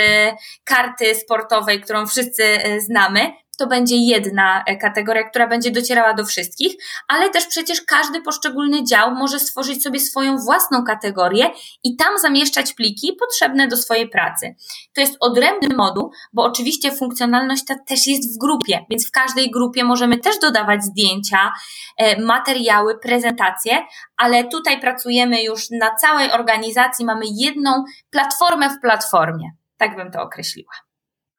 [0.63, 6.25] karty sportowej, którą wszyscy e, znamy, to będzie jedna e, kategoria, która będzie docierała do
[6.25, 6.75] wszystkich,
[7.07, 11.49] ale też przecież każdy poszczególny dział może stworzyć sobie swoją własną kategorię
[11.83, 14.55] i tam zamieszczać pliki potrzebne do swojej pracy.
[14.93, 19.51] To jest odrębny moduł, bo oczywiście funkcjonalność ta też jest w grupie, więc w każdej
[19.51, 21.53] grupie możemy też dodawać zdjęcia,
[21.97, 23.85] e, materiały, prezentacje,
[24.17, 29.51] ale tutaj pracujemy już na całej organizacji, mamy jedną platformę w platformie.
[29.77, 30.86] Tak bym to określiła.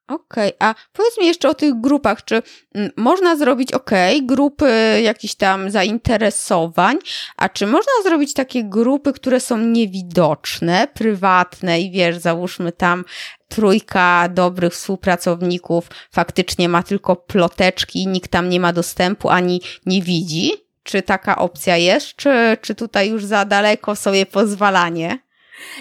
[0.09, 2.43] Okej, okay, a powiedz mi jeszcze o tych grupach, czy
[2.75, 3.91] mm, można zrobić, ok,
[4.23, 6.99] grupy jakichś tam zainteresowań,
[7.37, 13.05] a czy można zrobić takie grupy, które są niewidoczne, prywatne i wiesz, załóżmy tam
[13.49, 20.53] trójka dobrych współpracowników faktycznie ma tylko ploteczki, nikt tam nie ma dostępu ani nie widzi?
[20.83, 25.28] Czy taka opcja jest, czy, czy tutaj już za daleko sobie pozwalanie?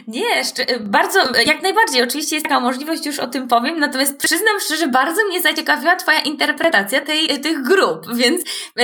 [0.07, 0.43] Nie,
[0.79, 2.03] bardzo, jak najbardziej.
[2.03, 6.19] Oczywiście jest taka możliwość, już o tym powiem, natomiast przyznam szczerze, bardzo mnie zaciekawiła Twoja
[6.19, 8.41] interpretacja tej, tych grup, więc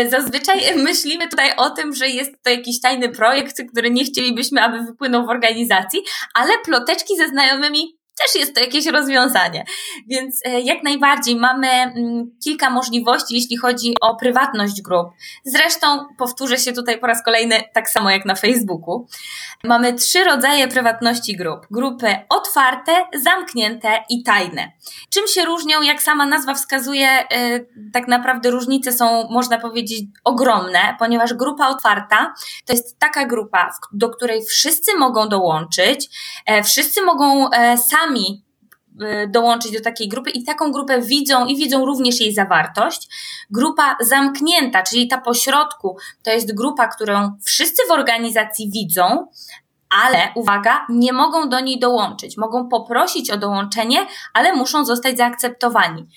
[0.10, 4.79] zazwyczaj myślimy tutaj o tym, że jest to jakiś tajny projekt, który nie chcielibyśmy, aby
[4.79, 6.03] wypłynął w organizacji,
[6.34, 9.65] ale ploteczki ze znajomymi też jest to jakieś rozwiązanie.
[10.08, 15.08] Więc e, jak najbardziej mamy mm, kilka możliwości, jeśli chodzi o prywatność grup.
[15.45, 19.08] Zresztą powtórzę się tutaj po raz kolejny, tak samo jak na Facebooku.
[19.63, 21.67] Mamy trzy rodzaje prywatności grup.
[21.71, 24.71] Grupy otwarte, zamknięte i tajne.
[25.10, 27.60] Czym się różnią, jak sama nazwa wskazuje, e,
[27.93, 32.34] tak naprawdę różnice są, można powiedzieć, ogromne, ponieważ grupa otwarta
[32.65, 36.10] to jest taka grupa, do której wszyscy mogą dołączyć,
[36.45, 38.46] e, wszyscy mogą sami sami
[39.02, 43.10] y, dołączyć do takiej grupy i taką grupę widzą i widzą również jej zawartość.
[43.50, 49.28] Grupa zamknięta, czyli ta pośrodku, to jest grupa, którą wszyscy w organizacji widzą,
[49.89, 52.38] ale uwaga, nie mogą do niej dołączyć.
[52.38, 53.98] Mogą poprosić o dołączenie,
[54.34, 56.08] ale muszą zostać zaakceptowani.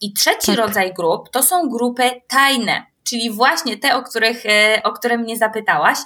[0.00, 0.56] I trzeci tak.
[0.56, 5.36] rodzaj grup to są grupy tajne czyli właśnie te, o, których, e, o które mnie
[5.36, 5.98] zapytałaś.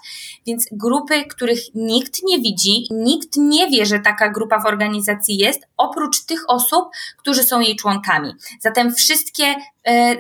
[0.47, 5.61] Więc grupy, których nikt nie widzi, nikt nie wie, że taka grupa w organizacji jest,
[5.77, 6.85] oprócz tych osób,
[7.17, 8.33] którzy są jej członkami.
[8.61, 9.55] Zatem wszystkie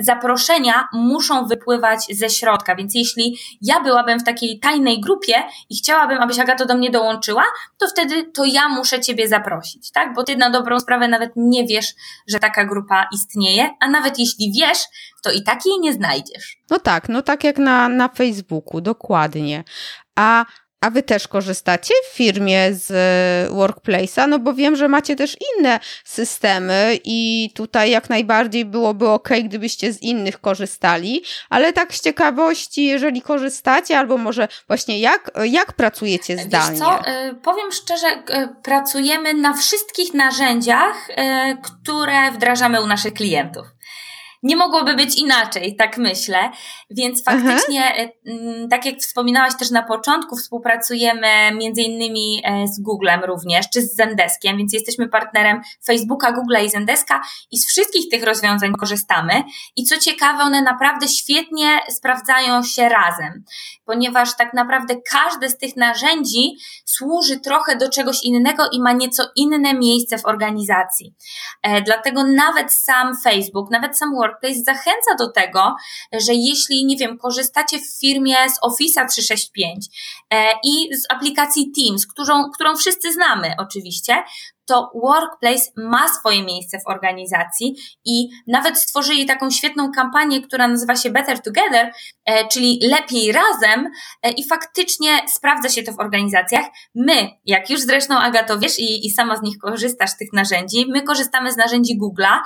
[0.01, 5.35] zaproszenia muszą wypływać ze środka, więc jeśli ja byłabym w takiej tajnej grupie
[5.71, 7.45] i chciałabym, abyś Agato do mnie dołączyła,
[7.79, 10.15] to wtedy to ja muszę Ciebie zaprosić, tak?
[10.15, 11.87] Bo Ty na dobrą sprawę nawet nie wiesz,
[12.29, 14.79] że taka grupa istnieje, a nawet jeśli wiesz,
[15.23, 16.59] to i tak jej nie znajdziesz.
[16.71, 19.65] No tak, no tak jak na, na Facebooku, dokładnie.
[20.17, 20.45] A
[20.81, 24.29] a wy też korzystacie w firmie z e, Workplace'a?
[24.29, 29.93] No bo wiem, że macie też inne systemy i tutaj jak najbardziej byłoby ok, gdybyście
[29.93, 36.39] z innych korzystali, ale tak z ciekawości, jeżeli korzystacie, albo może właśnie jak, jak pracujecie
[36.39, 36.71] zdalnie?
[36.71, 41.09] Wiesz co, e, powiem szczerze, e, pracujemy na wszystkich narzędziach,
[41.63, 43.67] które wdrażamy u naszych klientów
[44.43, 46.51] nie mogłoby być inaczej, tak myślę.
[46.91, 48.03] Więc faktycznie, Aha.
[48.27, 53.83] E, tak jak wspominałaś też na początku, współpracujemy między innymi e, z Googlem również, czy
[53.83, 59.43] z Zendeskiem, więc jesteśmy partnerem Facebooka, Google'a i Zendeska i z wszystkich tych rozwiązań korzystamy.
[59.77, 63.45] I co ciekawe, one naprawdę świetnie sprawdzają się razem,
[63.85, 69.23] ponieważ tak naprawdę każde z tych narzędzi służy trochę do czegoś innego i ma nieco
[69.37, 71.15] inne miejsce w organizacji.
[71.63, 75.75] E, dlatego nawet sam Facebook, nawet sam Word Workplace zachęca do tego,
[76.13, 79.87] że jeśli, nie wiem, korzystacie w firmie z Office'a 365
[80.31, 84.23] e, i z aplikacji Teams, którą, którą wszyscy znamy oczywiście,
[84.71, 90.97] to workplace ma swoje miejsce w organizacji i nawet stworzyli taką świetną kampanię, która nazywa
[90.97, 91.93] się Better Together,
[92.25, 93.91] e, czyli lepiej razem
[94.23, 96.65] e, i faktycznie sprawdza się to w organizacjach.
[96.95, 101.03] My, jak już zresztą Agato wiesz i, i sama z nich korzystasz, tych narzędzi, my
[101.03, 102.39] korzystamy z narzędzi Google'a,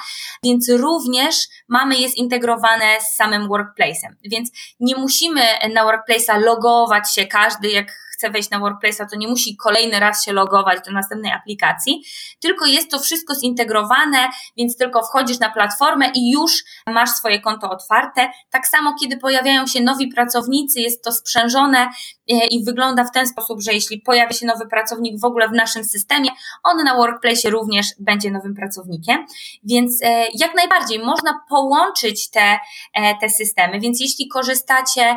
[0.44, 1.36] więc również
[1.68, 4.14] mamy je zintegrowane z samym workplace'em.
[4.24, 5.40] Więc nie musimy
[5.74, 10.24] na workplace'a logować się każdy, jak chce wejść na Workplace'a, to nie musi kolejny raz
[10.24, 12.04] się logować do następnej aplikacji,
[12.40, 16.52] tylko jest to wszystko zintegrowane, więc tylko wchodzisz na platformę i już
[16.86, 18.28] masz swoje konto otwarte.
[18.50, 21.88] Tak samo, kiedy pojawiają się nowi pracownicy, jest to sprzężone
[22.28, 25.84] i wygląda w ten sposób, że jeśli pojawia się nowy pracownik w ogóle w naszym
[25.84, 26.30] systemie,
[26.64, 29.26] on na Workplace również będzie nowym pracownikiem.
[29.64, 32.58] Więc e, jak najbardziej można połączyć te,
[32.94, 33.80] e, te systemy.
[33.80, 35.16] Więc jeśli korzystacie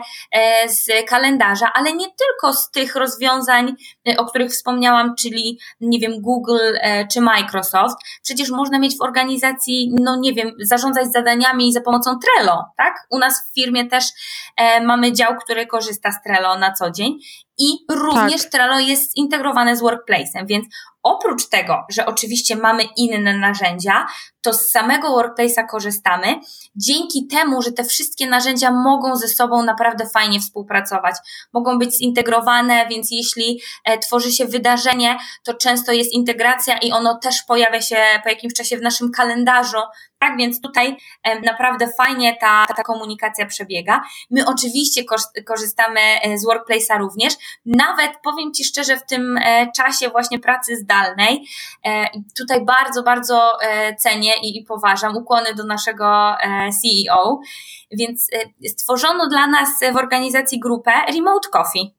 [0.67, 3.75] z kalendarza, ale nie tylko z tych rozwiązań,
[4.17, 6.77] o których wspomniałam, czyli nie wiem, Google
[7.13, 12.65] czy Microsoft, przecież można mieć w organizacji, no nie wiem, zarządzać zadaniami za pomocą Trello,
[12.77, 13.07] tak?
[13.09, 14.05] U nas w firmie też
[14.57, 16.96] e, mamy dział, który korzysta z Trello na co dzień
[17.59, 18.51] i również tak.
[18.51, 20.65] Trello jest zintegrowane z Workplace'em, więc
[21.07, 24.05] oprócz tego, że oczywiście mamy inne narzędzia,
[24.41, 26.27] to z samego Workplace'a korzystamy,
[26.75, 31.15] dzięki temu, że te wszystkie narzędzia mogą ze sobą naprawdę fajnie współpracować,
[31.53, 37.19] mogą być zintegrowane, więc jeśli e, tworzy się wydarzenie, to często jest integracja i ono
[37.19, 39.77] też pojawia się po jakimś czasie w naszym kalendarzu,
[40.19, 44.01] tak więc tutaj e, naprawdę fajnie ta, ta komunikacja przebiega.
[44.29, 45.03] My oczywiście
[45.45, 47.33] korzystamy e, z Workplace'a również,
[47.65, 49.39] nawet powiem Ci szczerze, w tym
[49.75, 50.96] czasie właśnie pracy zdalnej,
[52.37, 53.57] tutaj bardzo, bardzo
[53.99, 55.17] cenię i, poważam.
[55.17, 57.39] Ukłony do naszego e, CEO.
[57.91, 61.97] Więc e, stworzono dla nas w organizacji grupę Remote Coffee.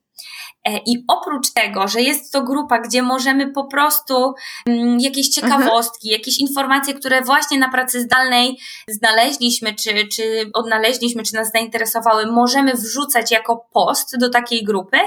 [0.65, 4.35] E, I oprócz tego, że jest to grupa, gdzie możemy po prostu
[4.67, 6.21] mm, jakieś ciekawostki, mhm.
[6.21, 12.75] jakieś informacje, które właśnie na pracy zdalnej znaleźliśmy, czy, czy odnaleźliśmy, czy nas zainteresowały, możemy
[12.75, 14.99] wrzucać jako post do takiej grupy,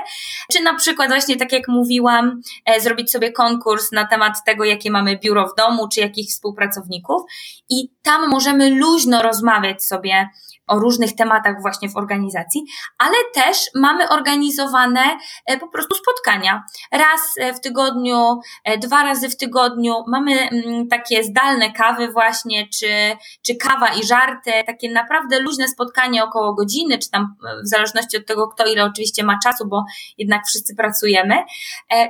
[0.52, 4.92] czy na przykład właśnie tak jak mówiłam, e, zrobić sobie konkurs na temat tego, jakie
[4.92, 7.22] mamy biuro w domu, czy jakich współpracowników
[7.70, 10.30] i tam możemy luźno rozmawiać sobie
[10.72, 12.66] o różnych tematach właśnie w organizacji,
[12.98, 15.02] ale też mamy organizowane
[15.46, 16.64] e, po prostu spotkania.
[16.92, 22.68] Raz e, w tygodniu, e, dwa razy w tygodniu mamy mm, takie zdalne kawy właśnie,
[22.68, 28.18] czy, czy kawa i żarty, takie naprawdę luźne spotkanie około godziny, czy tam w zależności
[28.18, 29.84] od tego, kto ile oczywiście ma czasu, bo
[30.18, 31.36] jednak wszyscy pracujemy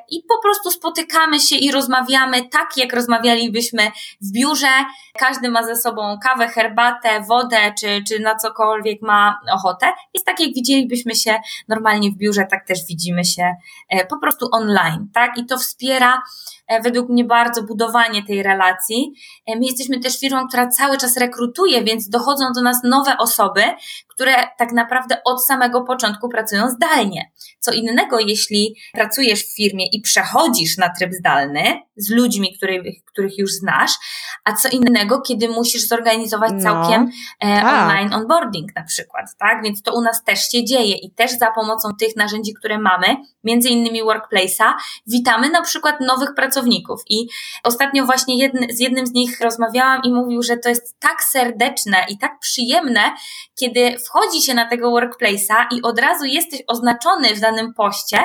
[0.09, 4.71] i po prostu spotykamy się i rozmawiamy tak, jak rozmawialibyśmy w biurze.
[5.19, 9.85] Każdy ma ze sobą kawę, herbatę, wodę, czy, czy na cokolwiek ma ochotę.
[10.13, 13.55] Jest tak, jak widzielibyśmy się normalnie w biurze, tak też widzimy się
[13.89, 15.37] e, po prostu online, tak?
[15.37, 16.21] I to wspiera
[16.71, 19.13] E, według mnie bardzo budowanie tej relacji.
[19.47, 23.63] E, my jesteśmy też firmą, która cały czas rekrutuje, więc dochodzą do nas nowe osoby,
[24.21, 27.31] które tak naprawdę od samego początku pracują zdalnie.
[27.59, 33.37] Co innego, jeśli pracujesz w firmie i przechodzisz na tryb zdalny z ludźmi, których, których
[33.37, 33.91] już znasz,
[34.43, 37.83] a co innego, kiedy musisz zorganizować no, całkiem e, tak.
[37.83, 39.63] online onboarding na przykład, tak?
[39.63, 43.07] Więc to u nas też się dzieje i też za pomocą tych narzędzi, które mamy,
[43.43, 44.73] między innymi Workplace'a,
[45.07, 47.01] witamy na przykład nowych pracowników.
[47.09, 47.27] I
[47.63, 51.97] ostatnio właśnie jedny, z jednym z nich rozmawiałam i mówił, że to jest tak serdeczne
[52.09, 53.01] i tak przyjemne,
[53.59, 58.17] kiedy wchodzi się na tego workplace'a i od razu jesteś oznaczony w danym poście,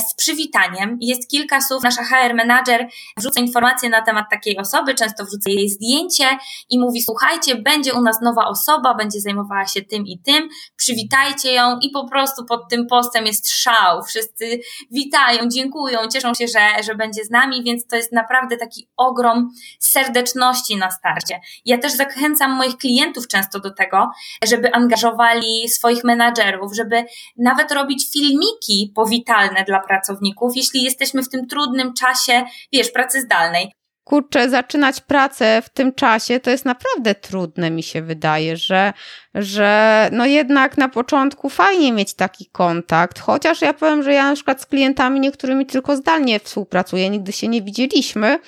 [0.00, 0.98] z przywitaniem.
[1.00, 1.82] Jest kilka słów.
[1.82, 2.86] Nasza HR manager
[3.16, 6.24] wrzuca informacje na temat takiej osoby, często wrzuca jej zdjęcie
[6.70, 11.52] i mówi: Słuchajcie, będzie u nas nowa osoba, będzie zajmowała się tym i tym, przywitajcie
[11.52, 14.02] ją i po prostu pod tym postem jest szał.
[14.04, 14.60] Wszyscy
[14.90, 19.50] witają, dziękują, cieszą się, że, że będzie z nami, więc to jest naprawdę taki ogrom
[19.78, 21.40] serdeczności na starcie.
[21.64, 24.10] Ja też zachęcam moich klientów często do tego,
[24.48, 27.04] żeby angażowali swoich menadżerów, żeby
[27.36, 33.72] nawet robić filmiki powitalne dla pracowników, jeśli jesteśmy w tym trudnym czasie, wiesz, pracy zdalnej.
[34.04, 38.92] Kurczę, zaczynać pracę w tym czasie to jest naprawdę trudne, mi się wydaje, że,
[39.34, 44.34] że no jednak na początku fajnie mieć taki kontakt, chociaż ja powiem, że ja na
[44.34, 48.38] przykład z klientami niektórymi tylko zdalnie współpracuję, nigdy się nie widzieliśmy,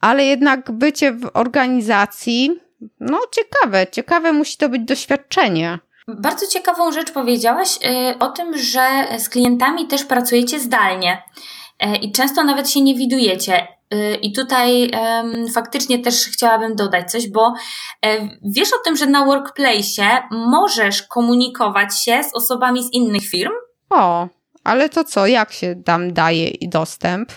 [0.00, 2.60] ale jednak bycie w organizacji,
[3.00, 5.78] no ciekawe, ciekawe musi to być doświadczenie.
[6.08, 11.22] Bardzo ciekawą rzecz powiedziałaś y, o tym, że z klientami też pracujecie zdalnie
[11.84, 13.66] y, i często nawet się nie widujecie.
[13.94, 14.90] Y, I tutaj
[15.54, 17.54] faktycznie też chciałabym dodać coś, bo
[18.42, 23.52] wiesz o tym, że na workplace możesz komunikować się z osobami z innych firm?
[23.90, 24.28] O,
[24.64, 27.32] ale to co, jak się tam daje dostęp?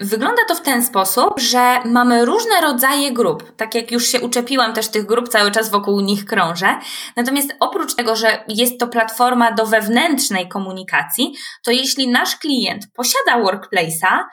[0.00, 3.56] Wygląda to w ten sposób, że mamy różne rodzaje grup.
[3.56, 6.78] Tak jak już się uczepiłam też tych grup, cały czas wokół nich krążę.
[7.16, 13.44] Natomiast oprócz tego, że jest to platforma do wewnętrznej komunikacji, to jeśli nasz klient posiada
[13.44, 14.24] workplace'a,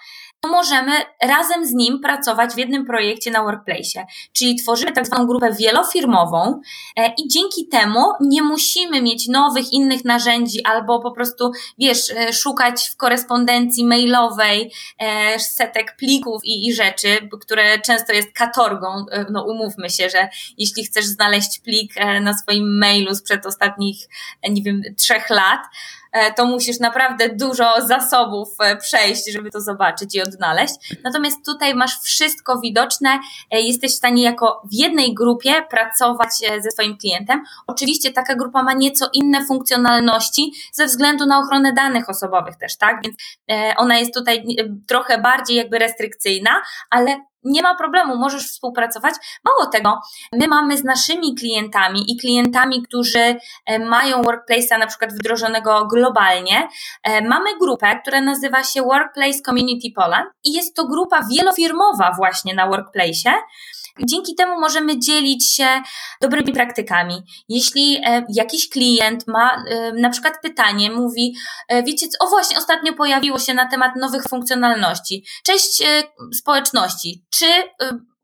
[0.48, 4.06] możemy razem z nim pracować w jednym projekcie na workplace.
[4.34, 6.62] Czyli tworzymy tak zwaną grupę wielofirmową
[6.98, 12.34] e, i dzięki temu nie musimy mieć nowych, innych narzędzi albo po prostu, wiesz, e,
[12.34, 19.06] szukać w korespondencji mailowej e, setek plików i, i rzeczy, które często jest katorgą.
[19.32, 23.98] No umówmy się, że jeśli chcesz znaleźć plik na swoim mailu sprzed ostatnich,
[24.50, 25.60] nie wiem, trzech lat,
[26.36, 30.74] to musisz naprawdę dużo zasobów e, przejść, żeby to zobaczyć i odnaleźć.
[31.04, 33.20] Natomiast tutaj masz wszystko widoczne,
[33.52, 37.44] e, jesteś w stanie jako w jednej grupie pracować ze swoim klientem.
[37.68, 43.02] Oczywiście taka grupa ma nieco inne funkcjonalności ze względu na ochronę danych osobowych też, tak?
[43.04, 43.16] Więc
[43.78, 44.46] ona jest tutaj
[44.88, 49.14] trochę bardziej jakby restrykcyjna, ale nie ma problemu, możesz współpracować.
[49.46, 50.00] Mało tego,
[50.34, 53.36] my mamy z naszymi klientami i klientami, którzy
[53.66, 56.68] e, mają Workplace'a na przykład wdrożonego globalnie,
[57.04, 62.56] e, mamy grupę, która nazywa się Workplace Community Poland i jest to grupa wielofirmowa właśnie
[62.56, 63.34] na Workplace'ie,
[64.04, 65.68] Dzięki temu możemy dzielić się
[66.22, 67.16] dobrymi praktykami.
[67.50, 71.36] Jeśli e, jakiś klient ma na przykład pytanie, mówi,
[71.86, 75.26] wiecie, o właśnie, ostatnio pojawiło się na temat nowych funkcjonalności.
[75.46, 75.84] Cześć
[76.34, 77.46] społeczności, czy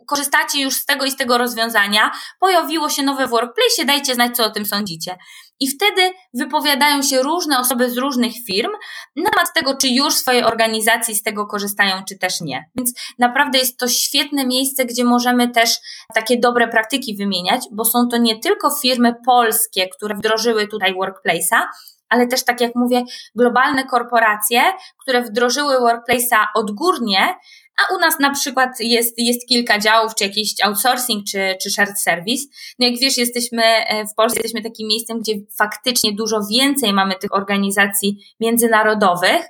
[0.08, 4.36] korzystacie już z tego i z tego rozwiązania, pojawiło się nowe w Workplace, dajcie znać,
[4.36, 5.18] co o tym sądzicie.
[5.60, 8.72] I wtedy wypowiadają się różne osoby z różnych firm
[9.16, 12.66] na temat tego, czy już w swojej organizacji z tego korzystają, czy też nie.
[12.76, 15.78] Więc naprawdę jest to świetne miejsce, gdzie możemy też
[16.14, 21.62] takie dobre praktyki wymieniać, bo są to nie tylko firmy polskie, które wdrożyły tutaj Workplace'a,
[22.10, 23.04] ale też, tak jak mówię,
[23.36, 24.62] globalne korporacje,
[25.02, 27.36] które wdrożyły Workplace'a odgórnie,
[27.78, 32.02] a u nas na przykład jest, jest kilka działów, czy jakiś outsourcing, czy, czy shared
[32.02, 32.44] service.
[32.80, 37.16] No jak wiesz, jesteśmy e, w Polsce, jesteśmy takim miejscem, gdzie faktycznie dużo więcej mamy
[37.16, 39.42] tych organizacji międzynarodowych.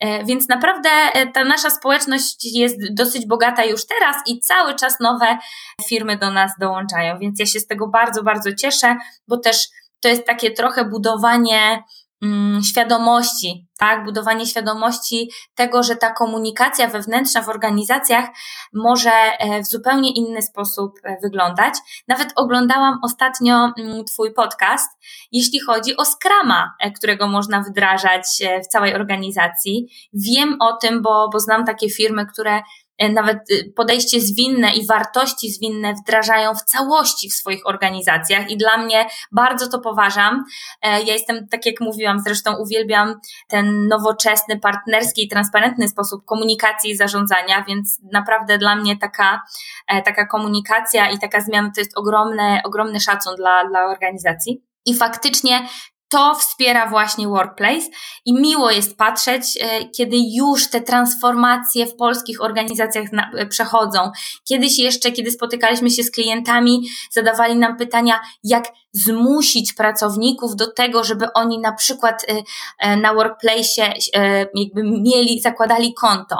[0.00, 5.00] E, więc naprawdę e, ta nasza społeczność jest dosyć bogata już teraz i cały czas
[5.00, 5.38] nowe
[5.88, 7.18] firmy do nas dołączają.
[7.18, 8.96] Więc ja się z tego bardzo, bardzo cieszę,
[9.28, 9.68] bo też
[10.00, 11.82] to jest takie trochę budowanie
[12.64, 14.04] świadomości, tak?
[14.04, 18.28] Budowanie świadomości tego, że ta komunikacja wewnętrzna w organizacjach
[18.72, 21.74] może e, w zupełnie inny sposób e, wyglądać.
[22.08, 24.90] Nawet oglądałam ostatnio mm, Twój podcast,
[25.32, 28.22] jeśli chodzi o Scrama, e, którego można wdrażać
[28.64, 29.88] w całej organizacji.
[30.12, 32.60] Wiem o tym, bo, bo znam takie firmy, które
[33.08, 38.78] nawet y, podejście zwinne i wartości zwinne wdrażają w całości w swoich organizacjach i dla
[38.78, 40.44] mnie bardzo to poważam.
[40.82, 43.14] E, ja jestem, tak jak mówiłam, zresztą uwielbiam
[43.48, 49.42] ten nowoczesny, partnerski i transparentny sposób komunikacji i zarządzania, więc naprawdę dla mnie taka,
[49.86, 54.62] e, taka komunikacja i taka zmiana to jest ogromny, ogromny szacun dla, dla organizacji.
[54.86, 55.68] I faktycznie
[56.10, 57.86] to wspiera właśnie Workplace
[58.24, 63.04] i miło jest patrzeć, e, kiedy już te transformacje w polskich organizacjach
[63.34, 64.10] e, przechodzą.
[64.48, 71.04] Kiedyś jeszcze, kiedy spotykaliśmy się z klientami, zadawali nam pytania, jak zmusić pracowników do tego,
[71.04, 72.26] żeby oni na przykład
[72.78, 73.92] e, na Workplace
[74.54, 76.36] jakby mieli, zakładali konto.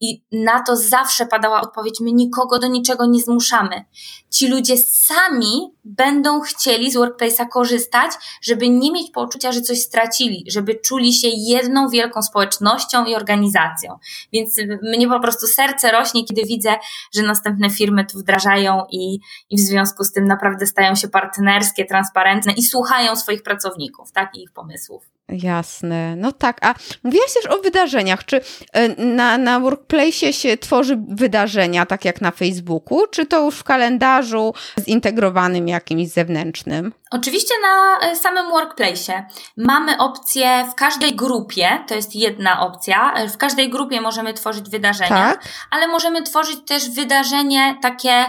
[0.00, 3.84] I na to zawsze padała odpowiedź: My nikogo do niczego nie zmuszamy.
[4.30, 10.44] Ci ludzie sami będą chcieli z workplace'a korzystać, żeby nie mieć poczucia, że coś stracili,
[10.48, 13.98] żeby czuli się jedną wielką społecznością i organizacją.
[14.32, 16.76] Więc mnie po prostu serce rośnie, kiedy widzę,
[17.14, 19.20] że następne firmy tu wdrażają i,
[19.50, 24.36] i w związku z tym naprawdę stają się partnerskie, transparentne i słuchają swoich pracowników, tak,
[24.36, 25.19] i ich pomysłów.
[25.32, 26.16] Jasne.
[26.16, 28.24] No tak, a mówiłaś też o wydarzeniach.
[28.24, 28.40] Czy
[28.72, 33.64] e, na, na Workplace się tworzy wydarzenia, tak jak na Facebooku, czy to już w
[33.64, 36.92] kalendarzu zintegrowanym jakimś zewnętrznym?
[37.10, 43.28] Oczywiście na e, samym Workplace mamy opcję w każdej grupie, to jest jedna opcja, e,
[43.28, 45.44] w każdej grupie możemy tworzyć wydarzenia, tak?
[45.70, 48.26] ale możemy tworzyć też wydarzenie takie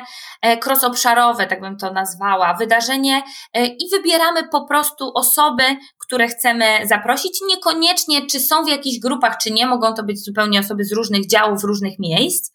[0.65, 3.23] cross-obszarowe, tak bym to nazwała, wydarzenie
[3.55, 5.63] i wybieramy po prostu osoby,
[6.11, 7.39] które chcemy zaprosić.
[7.47, 11.27] Niekoniecznie, czy są w jakichś grupach, czy nie, mogą to być zupełnie osoby z różnych
[11.27, 12.51] działów, różnych miejsc.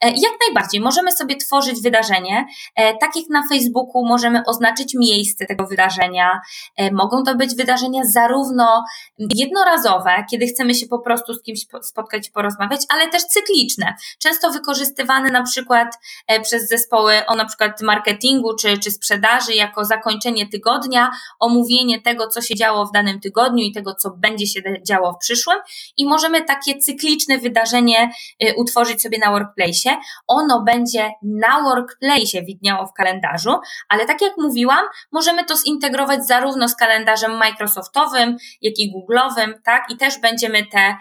[0.00, 2.46] E, jak najbardziej, możemy sobie tworzyć wydarzenie.
[2.76, 6.40] E, tak jak na Facebooku możemy oznaczyć miejsce tego wydarzenia.
[6.76, 8.84] E, mogą to być wydarzenia zarówno
[9.18, 13.94] jednorazowe, kiedy chcemy się po prostu z kimś spotkać i porozmawiać, ale też cykliczne.
[14.18, 19.84] Często wykorzystywane na przykład e, przez zespoły o na przykład marketingu czy, czy sprzedaży jako
[19.84, 21.10] zakończenie tygodnia,
[21.40, 25.18] omówienie tego, co się działo w danym tygodniu i tego, co będzie się działo w
[25.18, 25.58] przyszłym
[25.96, 28.10] i możemy takie cykliczne wydarzenie
[28.40, 29.96] e, utworzyć sobie na workplace.
[30.26, 33.54] Ono będzie na workplace widniało w kalendarzu,
[33.88, 39.90] ale tak jak mówiłam, możemy to zintegrować zarówno z kalendarzem Microsoftowym, jak i Google'owym, tak?
[39.90, 40.96] I też będziemy te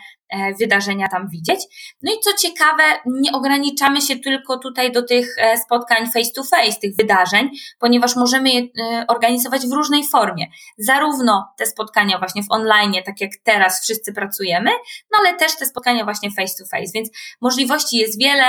[0.60, 1.60] wydarzenia tam widzieć.
[2.02, 6.44] No i co ciekawe, nie ograniczamy się tylko tutaj do tych e, spotkań face to
[6.44, 7.50] face, tych wydarzeń,
[7.80, 10.46] ponieważ możemy je e, organizować w różnej formie.
[10.78, 14.72] Zarówno te spotkania właśnie w online, tak jak teraz wszyscy pracujemy,
[15.12, 17.10] no ale też te spotkania właśnie face to face, więc
[17.42, 18.46] możliwości jest wiele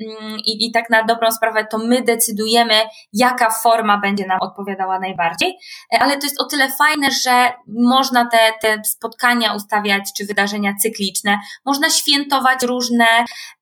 [0.00, 2.74] mm, i, i tak na dobrą sprawę to my decydujemy,
[3.12, 5.58] jaka forma będzie nam odpowiadała najbardziej,
[6.00, 10.74] ale to jest o tyle fajne, że można te, te spotkania ustawiać czy wydarzenia
[11.14, 13.06] cykliczne, można świętować różne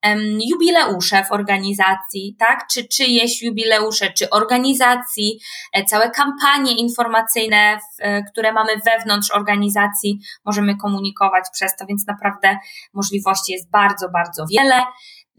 [0.04, 2.66] um, jubileusze w organizacji, tak?
[2.72, 5.40] Czy czyjeś jubileusze, czy organizacji,
[5.72, 12.06] e, całe kampanie informacyjne, w, e, które mamy wewnątrz organizacji, możemy komunikować przez to, więc
[12.06, 12.56] naprawdę
[12.92, 14.84] możliwości jest bardzo, bardzo wiele.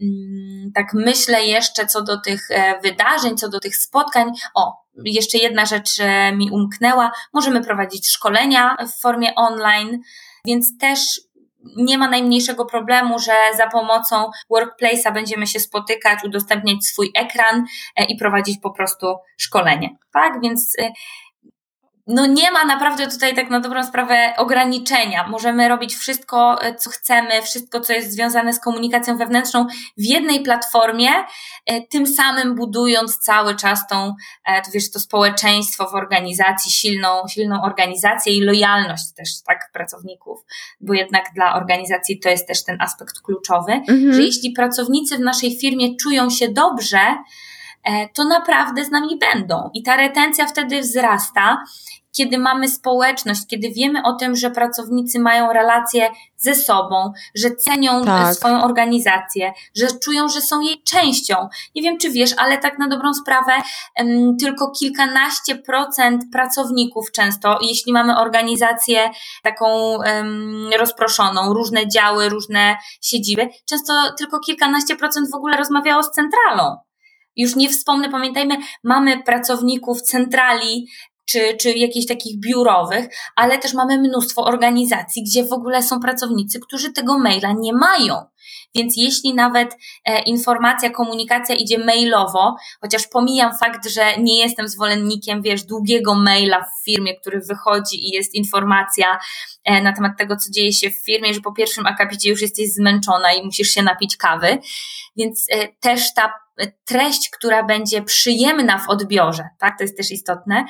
[0.00, 4.30] Mm, tak myślę jeszcze co do tych e, wydarzeń, co do tych spotkań.
[4.54, 5.90] O, jeszcze jedna rzecz
[6.32, 7.10] mi umknęła.
[7.32, 9.98] Możemy prowadzić szkolenia w formie online,
[10.46, 11.20] więc też
[11.76, 17.64] nie ma najmniejszego problemu, że za pomocą workplace'a będziemy się spotykać, udostępniać swój ekran
[17.96, 19.96] e, i prowadzić po prostu szkolenie.
[20.12, 20.92] Tak, więc e,
[22.06, 25.28] no nie ma naprawdę tutaj tak na dobrą sprawę ograniczenia.
[25.28, 30.42] Możemy robić wszystko, e, co chcemy, wszystko, co jest związane z komunikacją wewnętrzną w jednej
[30.42, 31.10] platformie,
[31.66, 37.22] e, tym samym budując cały czas tą, e, to wiesz, to społeczeństwo w organizacji, silną,
[37.30, 40.40] silną organizację i lojalność też, tak, pracowników,
[40.80, 44.12] bo jednak dla organizacji to jest też ten aspekt kluczowy, mhm.
[44.12, 46.98] że jeśli pracownicy w naszej firmie czują się dobrze,
[48.14, 49.70] to naprawdę z nami będą.
[49.74, 51.58] I ta retencja wtedy wzrasta
[52.16, 58.04] kiedy mamy społeczność, kiedy wiemy o tym, że pracownicy mają relacje ze sobą, że cenią
[58.04, 58.34] tak.
[58.34, 61.48] swoją organizację, że czują, że są jej częścią.
[61.74, 63.52] Nie wiem, czy wiesz, ale tak na dobrą sprawę,
[64.40, 69.10] tylko kilkanaście procent pracowników często, jeśli mamy organizację
[69.42, 69.98] taką
[70.78, 76.76] rozproszoną, różne działy, różne siedziby, często tylko kilkanaście procent w ogóle rozmawiało z centralą.
[77.36, 80.86] Już nie wspomnę, pamiętajmy, mamy pracowników centrali
[81.26, 83.06] czy, czy jakichś takich biurowych,
[83.36, 88.14] ale też mamy mnóstwo organizacji, gdzie w ogóle są pracownicy, którzy tego maila nie mają.
[88.74, 95.42] Więc jeśli nawet e, informacja, komunikacja idzie mailowo, chociaż pomijam fakt, że nie jestem zwolennikiem,
[95.42, 99.18] wiesz, długiego maila w firmie, który wychodzi i jest informacja
[99.64, 102.72] e, na temat tego, co dzieje się w firmie, że po pierwszym akapicie już jesteś
[102.72, 104.58] zmęczona i musisz się napić kawy.
[105.16, 106.43] Więc e, też ta
[106.84, 109.78] treść, która będzie przyjemna w odbiorze, tak?
[109.78, 110.64] To jest też istotne.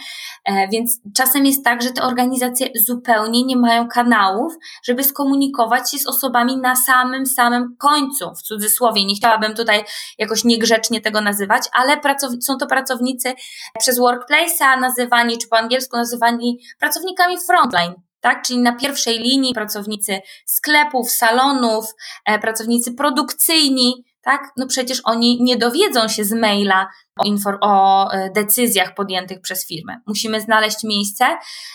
[0.45, 4.55] E, więc czasem jest tak, że te organizacje zupełnie nie mają kanałów,
[4.85, 9.05] żeby skomunikować się z osobami na samym, samym końcu, w cudzysłowie.
[9.05, 9.85] Nie chciałabym tutaj
[10.19, 12.01] jakoś niegrzecznie tego nazywać, ale
[12.41, 13.35] są to pracownicy
[13.79, 18.43] przez workplace'a nazywani, czy po angielsku nazywani pracownikami frontline tak?
[18.43, 21.85] Czyli na pierwszej linii pracownicy sklepów, salonów,
[22.25, 24.53] e, pracownicy produkcyjni, tak?
[24.57, 29.67] No przecież oni nie dowiedzą się z maila o, infor- o e, decyzjach podjętych przez
[29.67, 30.01] firmę.
[30.07, 31.25] Musimy znaleźć miejsce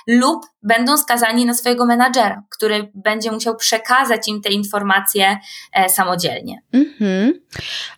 [0.07, 5.37] lub będą skazani na swojego menadżera, który będzie musiał przekazać im te informacje
[5.73, 6.61] e, samodzielnie.
[6.73, 7.33] Mhm.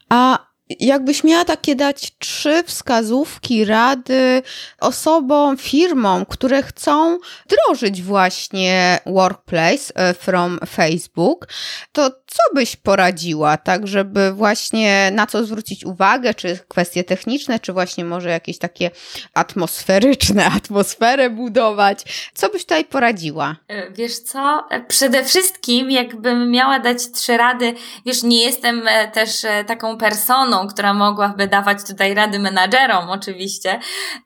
[0.10, 4.44] A Jakbyś miała takie dać trzy wskazówki, rady
[4.80, 11.48] osobom, firmom, które chcą wdrożyć właśnie Workplace e, from Facebook,
[11.92, 17.74] to co byś poradziła, tak, żeby właśnie na co zwrócić uwagę, czy kwestie techniczne, czy
[17.74, 18.92] właśnie może jakieś takie
[19.34, 22.30] atmosferyczne, atmosferę budować?
[22.34, 23.56] Co byś tutaj poradziła?
[23.68, 27.74] E, wiesz co, e, przede wszystkim jakbym miała dać trzy rady,
[28.06, 28.82] wiesz, nie jestem
[29.14, 29.30] też
[29.68, 33.80] taką personą, która mogłaby dawać tutaj rady menadżerom oczywiście,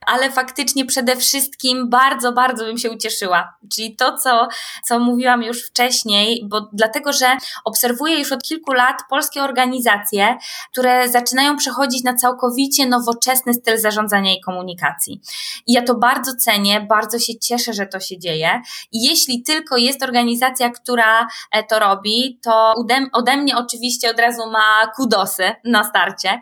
[0.08, 3.54] ale faktycznie przede wszystkim bardzo, bardzo bym się ucieszyła.
[3.74, 4.48] Czyli to, co,
[4.84, 10.38] co mówiłam już wcześniej, bo dlatego, że obserwuję już od kilku lat polskie organizacje,
[10.72, 15.22] które zaczynają przechodzić na całkowicie nowoczesny styl zarządzania i komunikacji.
[15.68, 18.62] I ja to bardzo cenię, bardzo się cieszę, że to się dzieje.
[18.92, 22.74] I jeśli tylko jest organizacja, która e, to robi, to
[23.14, 26.42] ode mnie oczywiście od razu ma kudosy na starcie, temacie.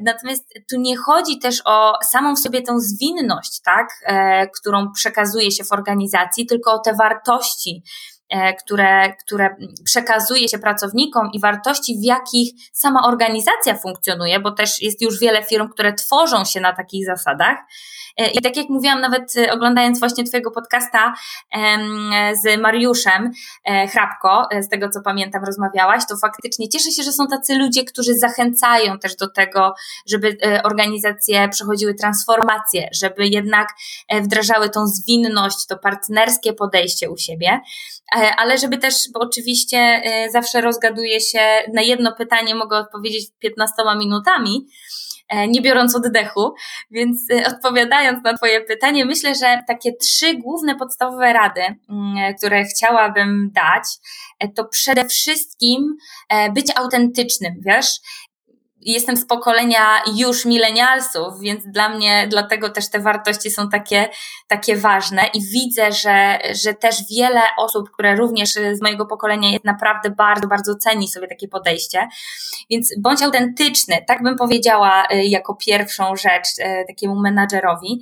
[0.00, 3.88] Natomiast tu nie chodzi też o samą w sobie tą zwinność, tak,
[4.60, 7.82] którą przekazuje się w organizacji, tylko o te wartości,
[8.19, 8.19] E,
[8.58, 15.02] które, które przekazuje się pracownikom i wartości, w jakich sama organizacja funkcjonuje, bo też jest
[15.02, 17.56] już wiele firm, które tworzą się na takich zasadach.
[18.16, 21.14] E, I tak jak mówiłam, nawet e, oglądając właśnie Twojego podcasta
[22.42, 23.30] z Mariuszem
[23.90, 28.18] Hrabko, z tego co pamiętam, rozmawiałaś, to faktycznie cieszę się, że są tacy ludzie, którzy
[28.18, 29.74] zachęcają też do tego,
[30.06, 33.68] żeby organizacje przechodziły transformację, żeby jednak
[34.22, 37.60] wdrażały tą zwinność, to partnerskie podejście u siebie.
[38.20, 41.40] E, ale żeby też, bo oczywiście e, zawsze rozgaduję się,
[41.74, 44.66] na jedno pytanie mogę odpowiedzieć 15 minutami,
[45.28, 46.54] e, nie biorąc oddechu,
[46.90, 53.50] więc odpowiadając na Twoje pytanie, myślę, że takie trzy główne podstawowe rady, mm, które chciałabym
[53.54, 53.84] dać,
[54.54, 55.96] to przede wszystkim
[56.54, 57.86] być autentycznym, wiesz,
[58.80, 64.08] jestem z pokolenia już milenialsów, więc dla mnie, dlatego też te wartości są takie,
[64.48, 69.64] takie ważne i widzę, że, że też wiele osób, które również z mojego pokolenia jest
[69.64, 72.08] naprawdę bardzo, bardzo ceni sobie takie podejście.
[72.70, 78.00] Więc bądź autentyczny, tak bym powiedziała y, jako pierwszą rzecz y, takiemu menadżerowi.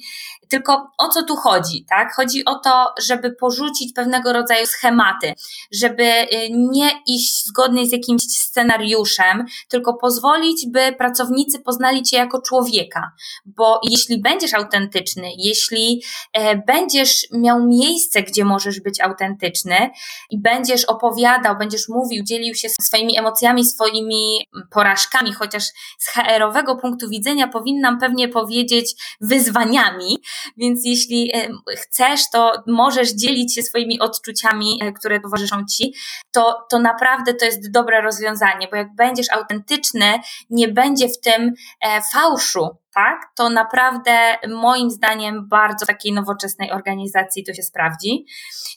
[0.49, 2.15] Tylko o co tu chodzi, tak?
[2.15, 5.33] Chodzi o to, żeby porzucić pewnego rodzaju schematy,
[5.73, 12.43] żeby y, nie iść zgodnie z jakimś scenariuszem, tylko pozwolić, by pracownicy poznali Cię jako
[12.43, 13.13] człowieka.
[13.47, 16.03] Bo jeśli będziesz autentyczny, jeśli
[16.33, 19.91] e, będziesz miał miejsce, gdzie możesz być autentyczny
[20.31, 25.65] i będziesz opowiadał, będziesz mówił, dzielił się swoimi emocjami, swoimi porażkami, chociaż
[25.99, 30.19] z HR-owego punktu widzenia powinnam pewnie powiedzieć wyzwaniami,
[30.57, 35.95] więc jeśli e, chcesz, to możesz dzielić się swoimi odczuciami, e, które towarzyszą Ci,
[36.31, 40.19] to, to naprawdę to jest dobre rozwiązanie, bo jak będziesz autentyczny,
[40.59, 47.45] nie będzie w tym e, fałszu, tak, to naprawdę moim zdaniem bardzo takiej nowoczesnej organizacji
[47.45, 48.25] to się sprawdzi.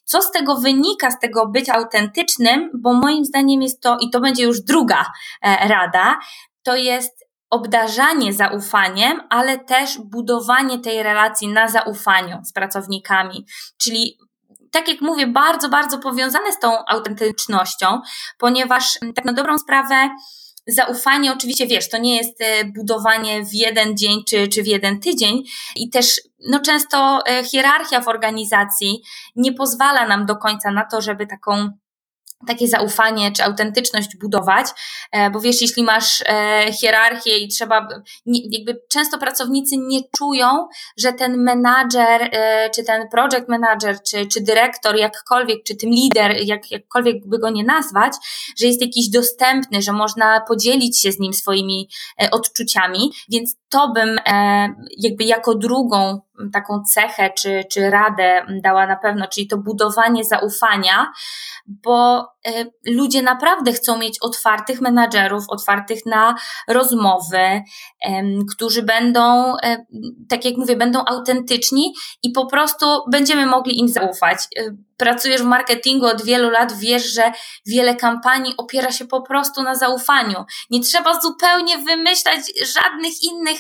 [0.06, 4.20] Co z tego wynika, z tego bycia autentycznym, bo moim zdaniem jest to, i to
[4.20, 5.06] będzie już druga
[5.42, 6.20] e, rada,
[6.64, 13.46] to jest obdarzanie zaufaniem, ale też budowanie tej relacji na zaufaniu z pracownikami.
[13.78, 14.18] Czyli
[14.72, 18.02] tak jak mówię, bardzo, bardzo powiązane z tą autentycznością,
[18.38, 20.10] ponieważ tak na dobrą sprawę
[20.74, 21.34] zaufanie.
[21.34, 25.44] Oczywiście, wiesz, to nie jest e, budowanie w jeden dzień czy, czy w jeden tydzień.
[25.76, 29.02] I też no często e, hierarchia w organizacji
[29.36, 31.72] nie pozwala nam do końca na to, żeby taką
[32.48, 34.68] takie zaufanie czy autentyczność budować,
[35.12, 37.88] e, bo wiesz, jeśli masz e, hierarchię i trzeba,
[38.26, 40.68] jakby często pracownicy nie czują,
[40.98, 46.36] że ten menadżer, e, czy ten project manager, czy, czy dyrektor, jakkolwiek, czy tym lider,
[46.46, 48.14] jak, jakkolwiek by go nie nazwać,
[48.60, 51.90] że jest jakiś dostępny, że można podzielić się z nim swoimi
[52.32, 54.20] odczuciami, więc to bym
[54.98, 56.22] jakby jako drugą
[56.54, 61.12] taką cechę czy, czy radę dała na pewno, czyli to budowanie zaufania,
[61.68, 66.36] bo e, ludzie naprawdę chcą mieć otwartych menadżerów, otwartych na
[66.68, 67.62] rozmowy,
[68.56, 69.86] którzy będą, e,
[70.30, 74.38] tak jak mówię, będą autentyczni i po prostu będziemy mogli im zaufać.
[75.02, 77.32] E, pracujesz w marketingu od wielu lat, wiesz, że
[77.66, 80.46] wiele kampanii opiera się po prostu na zaufaniu.
[80.70, 82.40] Nie trzeba zupełnie wymyślać
[82.74, 83.60] żadnych innych,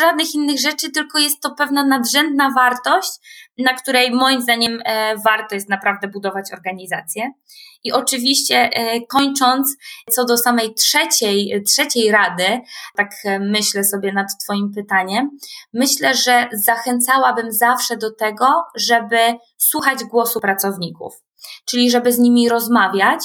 [0.00, 3.10] żadnych innych rzeczy, tylko jest to pewna nadrzędna wartość,
[3.58, 7.30] na której moim zdaniem e, warto jest naprawdę budować organizację.
[7.84, 9.76] I oczywiście e, kończąc,
[10.10, 12.60] co do samej trzeciej, trzeciej rady,
[12.96, 15.30] tak e, myślę sobie nad Twoim pytaniem,
[15.72, 18.46] myślę, że zachęcałabym zawsze do tego,
[18.76, 19.18] żeby
[19.58, 21.14] słuchać głosu pracowników,
[21.66, 23.24] czyli żeby z nimi rozmawiać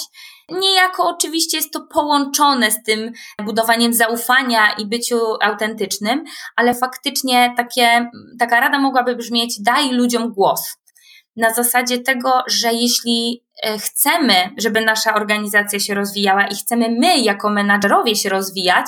[0.51, 3.11] Niejako oczywiście jest to połączone z tym
[3.45, 6.23] budowaniem zaufania i byciu autentycznym,
[6.55, 10.77] ale faktycznie takie, taka rada mogłaby brzmieć: daj ludziom głos.
[11.35, 13.43] Na zasadzie tego, że jeśli
[13.79, 18.85] chcemy, żeby nasza organizacja się rozwijała i chcemy my jako menadżerowie się rozwijać,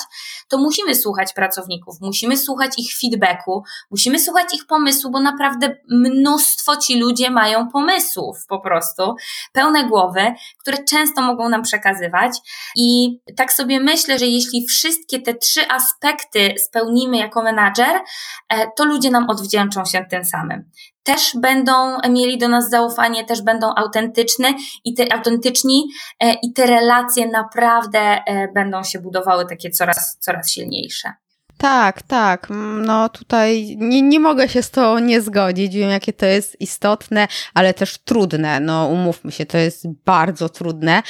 [0.50, 6.78] to musimy słuchać pracowników, musimy słuchać ich feedbacku, musimy słuchać ich pomysłu, bo naprawdę mnóstwo
[6.78, 9.16] ci ludzie mają pomysłów po prostu,
[9.54, 12.38] pełne głowy, które często mogą nam przekazywać.
[12.76, 18.02] I tak sobie myślę, że jeśli wszystkie te trzy aspekty spełnimy jako menadżer,
[18.50, 20.72] e, to ludzie nam odwdzięczą się tym samym
[21.04, 24.54] też będą mieli do nas zaufanie, też będą autentyczne
[24.84, 25.88] i te autentyczni
[26.20, 31.14] e, i te relacje naprawdę e, będą się budowały takie coraz, coraz silniejsze.
[31.62, 32.48] Tak, tak.
[32.78, 35.76] No tutaj nie, nie mogę się z to nie zgodzić.
[35.76, 38.60] Wiem, jakie to jest istotne, ale też trudne.
[38.60, 41.04] No umówmy się, to jest bardzo trudne.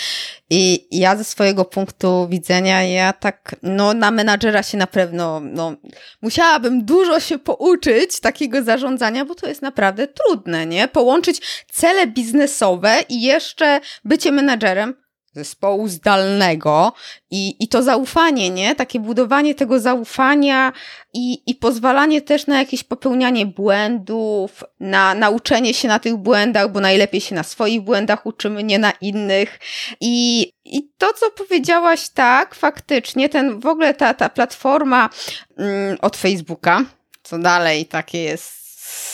[0.49, 5.75] I ja ze swojego punktu widzenia, ja tak, no na menadżera się na pewno, no
[6.21, 10.87] musiałabym dużo się pouczyć takiego zarządzania, bo to jest naprawdę trudne, nie?
[10.87, 15.01] Połączyć cele biznesowe i jeszcze bycie menadżerem
[15.33, 16.93] zespołu zdalnego
[17.31, 18.75] i, i to zaufanie, nie?
[18.75, 20.73] Takie budowanie tego zaufania
[21.13, 26.79] i, i pozwalanie też na jakieś popełnianie błędów, na nauczenie się na tych błędach, bo
[26.79, 29.59] najlepiej się na swoich błędach uczymy, nie na innych.
[30.01, 35.09] I, i to, co powiedziałaś, tak, faktycznie, ten w ogóle ta, ta platforma
[35.57, 36.85] mm, od Facebooka,
[37.23, 38.61] co dalej takie jest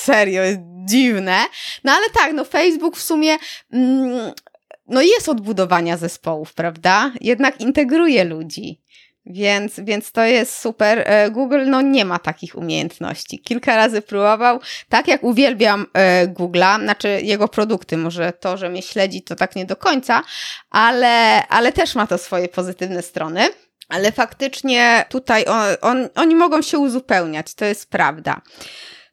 [0.03, 1.45] serio, jest dziwne.
[1.83, 3.37] No ale tak, no Facebook w sumie
[3.73, 4.33] mm,
[4.87, 7.11] no jest odbudowania zespołów, prawda?
[7.21, 8.81] Jednak integruje ludzi.
[9.29, 11.03] Więc, więc to jest super.
[11.05, 13.39] E, Google no, nie ma takich umiejętności.
[13.39, 14.59] Kilka razy próbował.
[14.89, 19.55] Tak jak uwielbiam e, Google'a, znaczy jego produkty, może to, że mnie śledzi, to tak
[19.55, 20.23] nie do końca,
[20.69, 23.49] ale, ale też ma to swoje pozytywne strony.
[23.89, 28.41] Ale faktycznie tutaj on, on, oni mogą się uzupełniać, to jest prawda.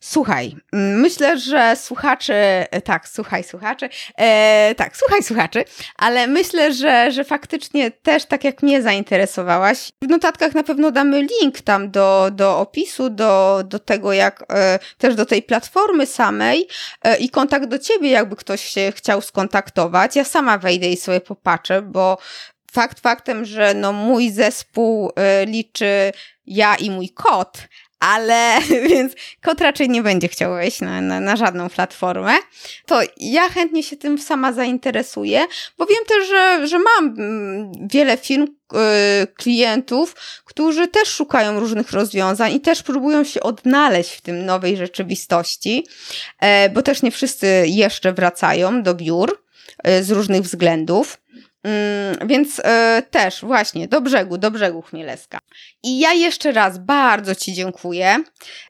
[0.07, 5.65] Słuchaj, mm, myślę, że słuchacze, e, tak, słuchaj, słuchacze, e, tak, słuchaj, słuchaczy,
[5.97, 11.27] ale myślę, że, że faktycznie też tak jak mnie zainteresowałaś, w notatkach na pewno damy
[11.41, 16.69] link tam do, do opisu, do, do tego, jak e, też do tej platformy samej
[17.03, 20.17] e, i kontakt do ciebie, jakby ktoś się chciał skontaktować.
[20.17, 22.19] Ja sama wejdę i sobie popatrzę, bo
[22.73, 26.13] fakt faktem, że no mój zespół e, liczy
[26.47, 27.59] ja i mój kot,
[28.05, 28.59] ale
[28.91, 32.33] więc kot raczej nie będzie chciał wejść na, na, na, żadną platformę,
[32.87, 35.47] to ja chętnie się tym sama zainteresuję,
[35.79, 41.93] bo wiem też, że, że mam mm, wiele firm, y, klientów, którzy też szukają różnych
[41.93, 45.87] rozwiązań i też próbują się odnaleźć w tym nowej rzeczywistości,
[46.41, 49.43] e, bo też nie wszyscy jeszcze wracają do biur
[49.85, 51.19] e, z różnych względów.
[51.65, 55.39] Mm, więc e, też właśnie do brzegu, do brzegu Chmielewska.
[55.83, 58.17] I ja jeszcze raz bardzo Ci dziękuję.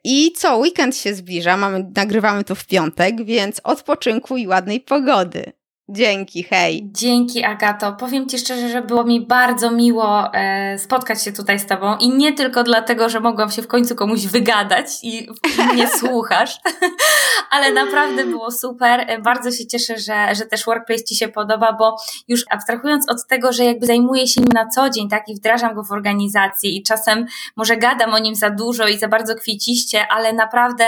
[0.04, 5.52] I co, weekend się zbliża, mamy, nagrywamy to w piątek, więc odpoczynku i ładnej pogody.
[5.88, 6.88] Dzięki, hej.
[6.92, 7.92] Dzięki, Agato.
[7.92, 12.08] Powiem Ci szczerze, że było mi bardzo miło e, spotkać się tutaj z Tobą i
[12.08, 15.28] nie tylko dlatego, że mogłam się w końcu komuś wygadać i
[15.72, 16.60] mnie słuchasz,
[17.50, 19.04] ale naprawdę było super.
[19.08, 21.96] E, bardzo się cieszę, że, że też Workplace Ci się podoba, bo
[22.28, 25.74] już abstrahując od tego, że jakby zajmuję się nim na co dzień, tak, i wdrażam
[25.74, 27.26] go w organizacji i czasem
[27.56, 30.84] może gadam o nim za dużo i za bardzo kwieciście, ale naprawdę,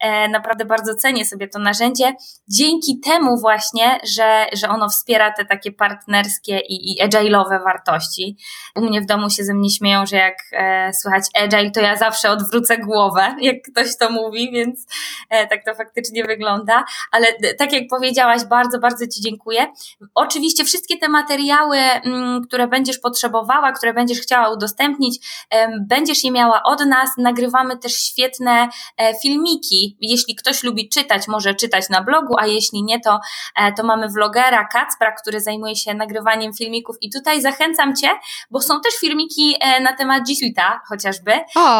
[0.00, 2.12] e, naprawdę bardzo cenię sobie to narzędzie.
[2.48, 8.36] Dzięki temu właśnie, że że, ono wspiera te takie partnerskie i, i agile'owe wartości.
[8.76, 11.96] U mnie w domu się ze mnie śmieją, że jak e, słychać agile, to ja
[11.96, 14.86] zawsze odwrócę głowę, jak ktoś to mówi, więc
[15.30, 16.84] e, tak to faktycznie wygląda.
[17.12, 17.26] Ale
[17.58, 19.66] tak jak powiedziałaś, bardzo, bardzo Ci dziękuję.
[20.14, 26.24] Oczywiście wszystkie te materiały, m, mm, które będziesz potrzebowała, które będziesz chciała udostępnić, e, będziesz
[26.24, 27.10] je miała od nas.
[27.18, 29.96] Nagrywamy też świetne e, filmiki.
[30.00, 33.20] Jeśli ktoś lubi czytać, może czytać na blogu, a jeśli nie, to,
[33.56, 36.96] e, to mamy vlog vlogera Kacpra, który zajmuje się nagrywaniem filmików.
[37.00, 38.08] I tutaj zachęcam Cię,
[38.50, 41.32] bo są też filmiki e, na temat G Suite'a chociażby,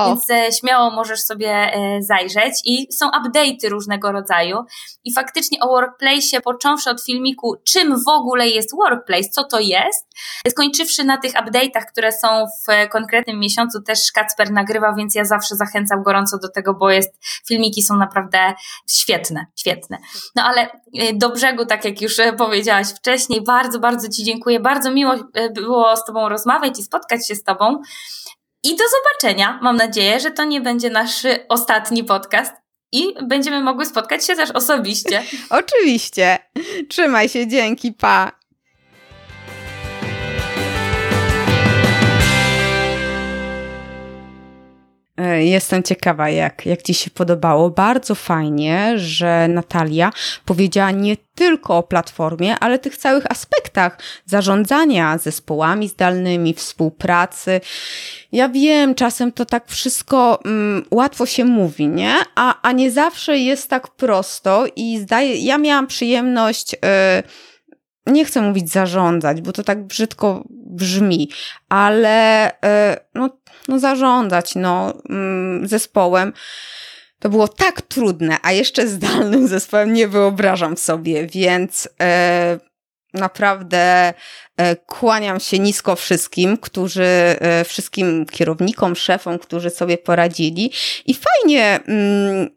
[0.07, 2.55] więc e, śmiało możesz sobie e, zajrzeć.
[2.65, 4.57] I są update'y różnego rodzaju.
[5.05, 10.07] I faktycznie o Workplace, począwszy od filmiku czym w ogóle jest Workplace, co to jest,
[10.51, 15.57] skończywszy na tych update'ach, które są w konkretnym miesiącu też Kacper nagrywa, więc ja zawsze
[15.57, 17.19] zachęcam gorąco do tego, bo jest,
[17.49, 18.55] filmiki są naprawdę
[18.91, 19.99] świetne, świetne.
[20.37, 20.69] No ale
[21.15, 23.45] do brzegu, tak jak już powiedziałaś wcześniej.
[23.45, 24.61] Bardzo, bardzo Ci dziękuję.
[24.61, 27.83] Bardzo miło e, było z Tobą rozmawiać i spotkać się z Tobą.
[28.65, 29.59] I do zobaczenia.
[29.63, 32.53] Mam nadzieję, że to nie będzie nasz ostatni podcast.
[32.93, 35.23] I będziemy mogły spotkać się też osobiście.
[35.51, 36.39] Oczywiście.
[36.89, 38.38] Trzymaj się, dzięki, pa.
[45.41, 47.71] Jestem ciekawa, jak, jak Ci się podobało.
[47.71, 50.11] Bardzo fajnie, że Natalia
[50.45, 57.61] powiedziała nie tylko o platformie, ale tych całych aspektach zarządzania zespołami zdalnymi, współpracy.
[58.33, 62.15] Ja wiem, czasem to tak wszystko mm, łatwo się mówi, nie?
[62.35, 66.73] A, a nie zawsze jest tak prosto i zdaje, ja miałam przyjemność.
[66.73, 67.48] Yy,
[68.09, 71.31] nie chcę mówić zarządzać, bo to tak brzydko brzmi,
[71.69, 73.31] ale yy, no,
[73.69, 76.33] no zarządzać no, mm, zespołem.
[77.19, 82.59] To było tak trudne, a jeszcze zdalnym zespołem nie wyobrażam sobie, więc e,
[83.15, 84.15] naprawdę
[84.57, 87.05] e, kłaniam się nisko wszystkim, którzy,
[87.41, 90.73] e, wszystkim kierownikom, szefom, którzy sobie poradzili.
[91.07, 92.49] I fajnie mm,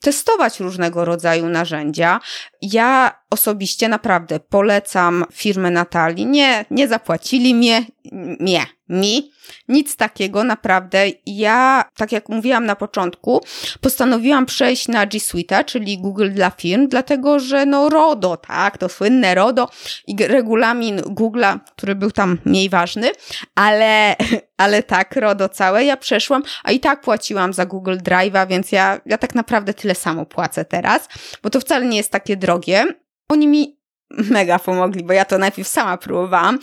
[0.00, 2.20] testować różnego rodzaju narzędzia.
[2.62, 6.26] Ja osobiście naprawdę polecam firmę Natalii.
[6.26, 9.32] Nie, nie zapłacili mnie, mnie, mi.
[9.68, 11.06] Nic takiego, naprawdę.
[11.26, 13.40] Ja, tak jak mówiłam na początku,
[13.80, 18.88] postanowiłam przejść na G Suite, czyli Google dla firm, dlatego że no RODO, tak, to
[18.88, 19.68] słynne RODO
[20.06, 23.10] i regulamin Google'a, który był tam mniej ważny,
[23.54, 24.16] ale,
[24.56, 29.00] ale tak, RODO całe ja przeszłam, a i tak płaciłam za Google Drive'a, więc ja,
[29.06, 31.08] ja tak naprawdę tyle samo płacę teraz,
[31.42, 32.86] bo to wcale nie jest takie drogie.
[33.30, 33.78] Oni mi
[34.10, 36.58] mega pomogli, bo ja to najpierw sama próbowałam.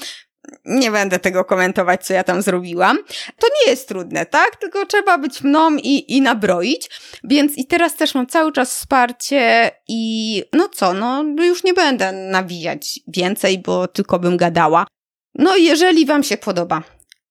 [0.66, 2.98] Nie będę tego komentować, co ja tam zrobiłam.
[3.40, 4.56] To nie jest trudne, tak?
[4.56, 6.90] Tylko trzeba być mną i, i nabroić.
[7.24, 12.12] Więc i teraz też mam cały czas wsparcie i no co, no już nie będę
[12.12, 14.88] nawijać więcej, bo tylko bym gadała.
[15.36, 16.84] No jeżeli Wam się podoba,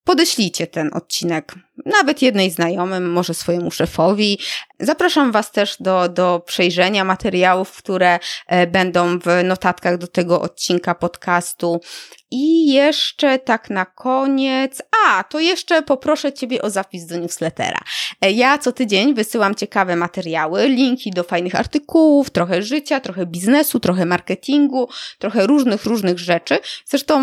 [0.06, 1.54] podeślijcie ten odcinek
[1.86, 4.38] nawet jednej znajomym, może swojemu szefowi.
[4.80, 10.94] Zapraszam Was też do, do przejrzenia materiałów, które e, będą w notatkach do tego odcinka
[10.94, 11.80] podcastu.
[12.30, 17.80] I jeszcze tak na koniec, a to jeszcze poproszę Ciebie o zapis do newslettera.
[18.20, 23.80] E, ja co tydzień wysyłam ciekawe materiały, linki do fajnych artykułów, trochę życia, trochę biznesu,
[23.80, 26.58] trochę marketingu, trochę różnych, różnych rzeczy.
[26.84, 27.20] Zresztą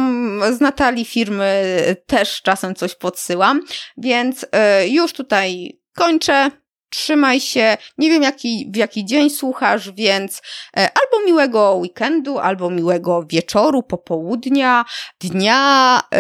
[0.54, 1.64] z Natalii firmy
[2.06, 3.62] też czasem coś podsyłam,
[3.98, 6.63] więc e, już tutaj kończę.
[6.94, 7.78] Trzymaj się.
[7.98, 10.42] Nie wiem, jaki, w jaki dzień słuchasz, więc
[10.78, 14.86] e, albo miłego weekendu, albo miłego wieczoru, popołudnia,
[15.20, 16.20] dnia, yy,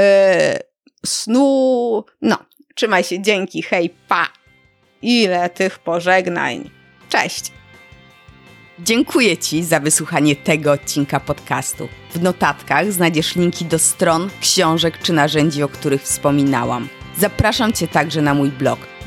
[1.06, 2.06] snu.
[2.22, 2.38] No,
[2.76, 3.22] trzymaj się.
[3.22, 3.62] Dzięki.
[3.62, 4.28] Hej, pa.
[5.02, 6.70] Ile tych pożegnań.
[7.10, 7.52] Cześć.
[8.80, 11.88] Dziękuję Ci za wysłuchanie tego odcinka podcastu.
[12.12, 16.90] W notatkach znajdziesz linki do stron, książek czy narzędzi, o których wspominałam.
[17.18, 18.80] Zapraszam Cię także na mój blog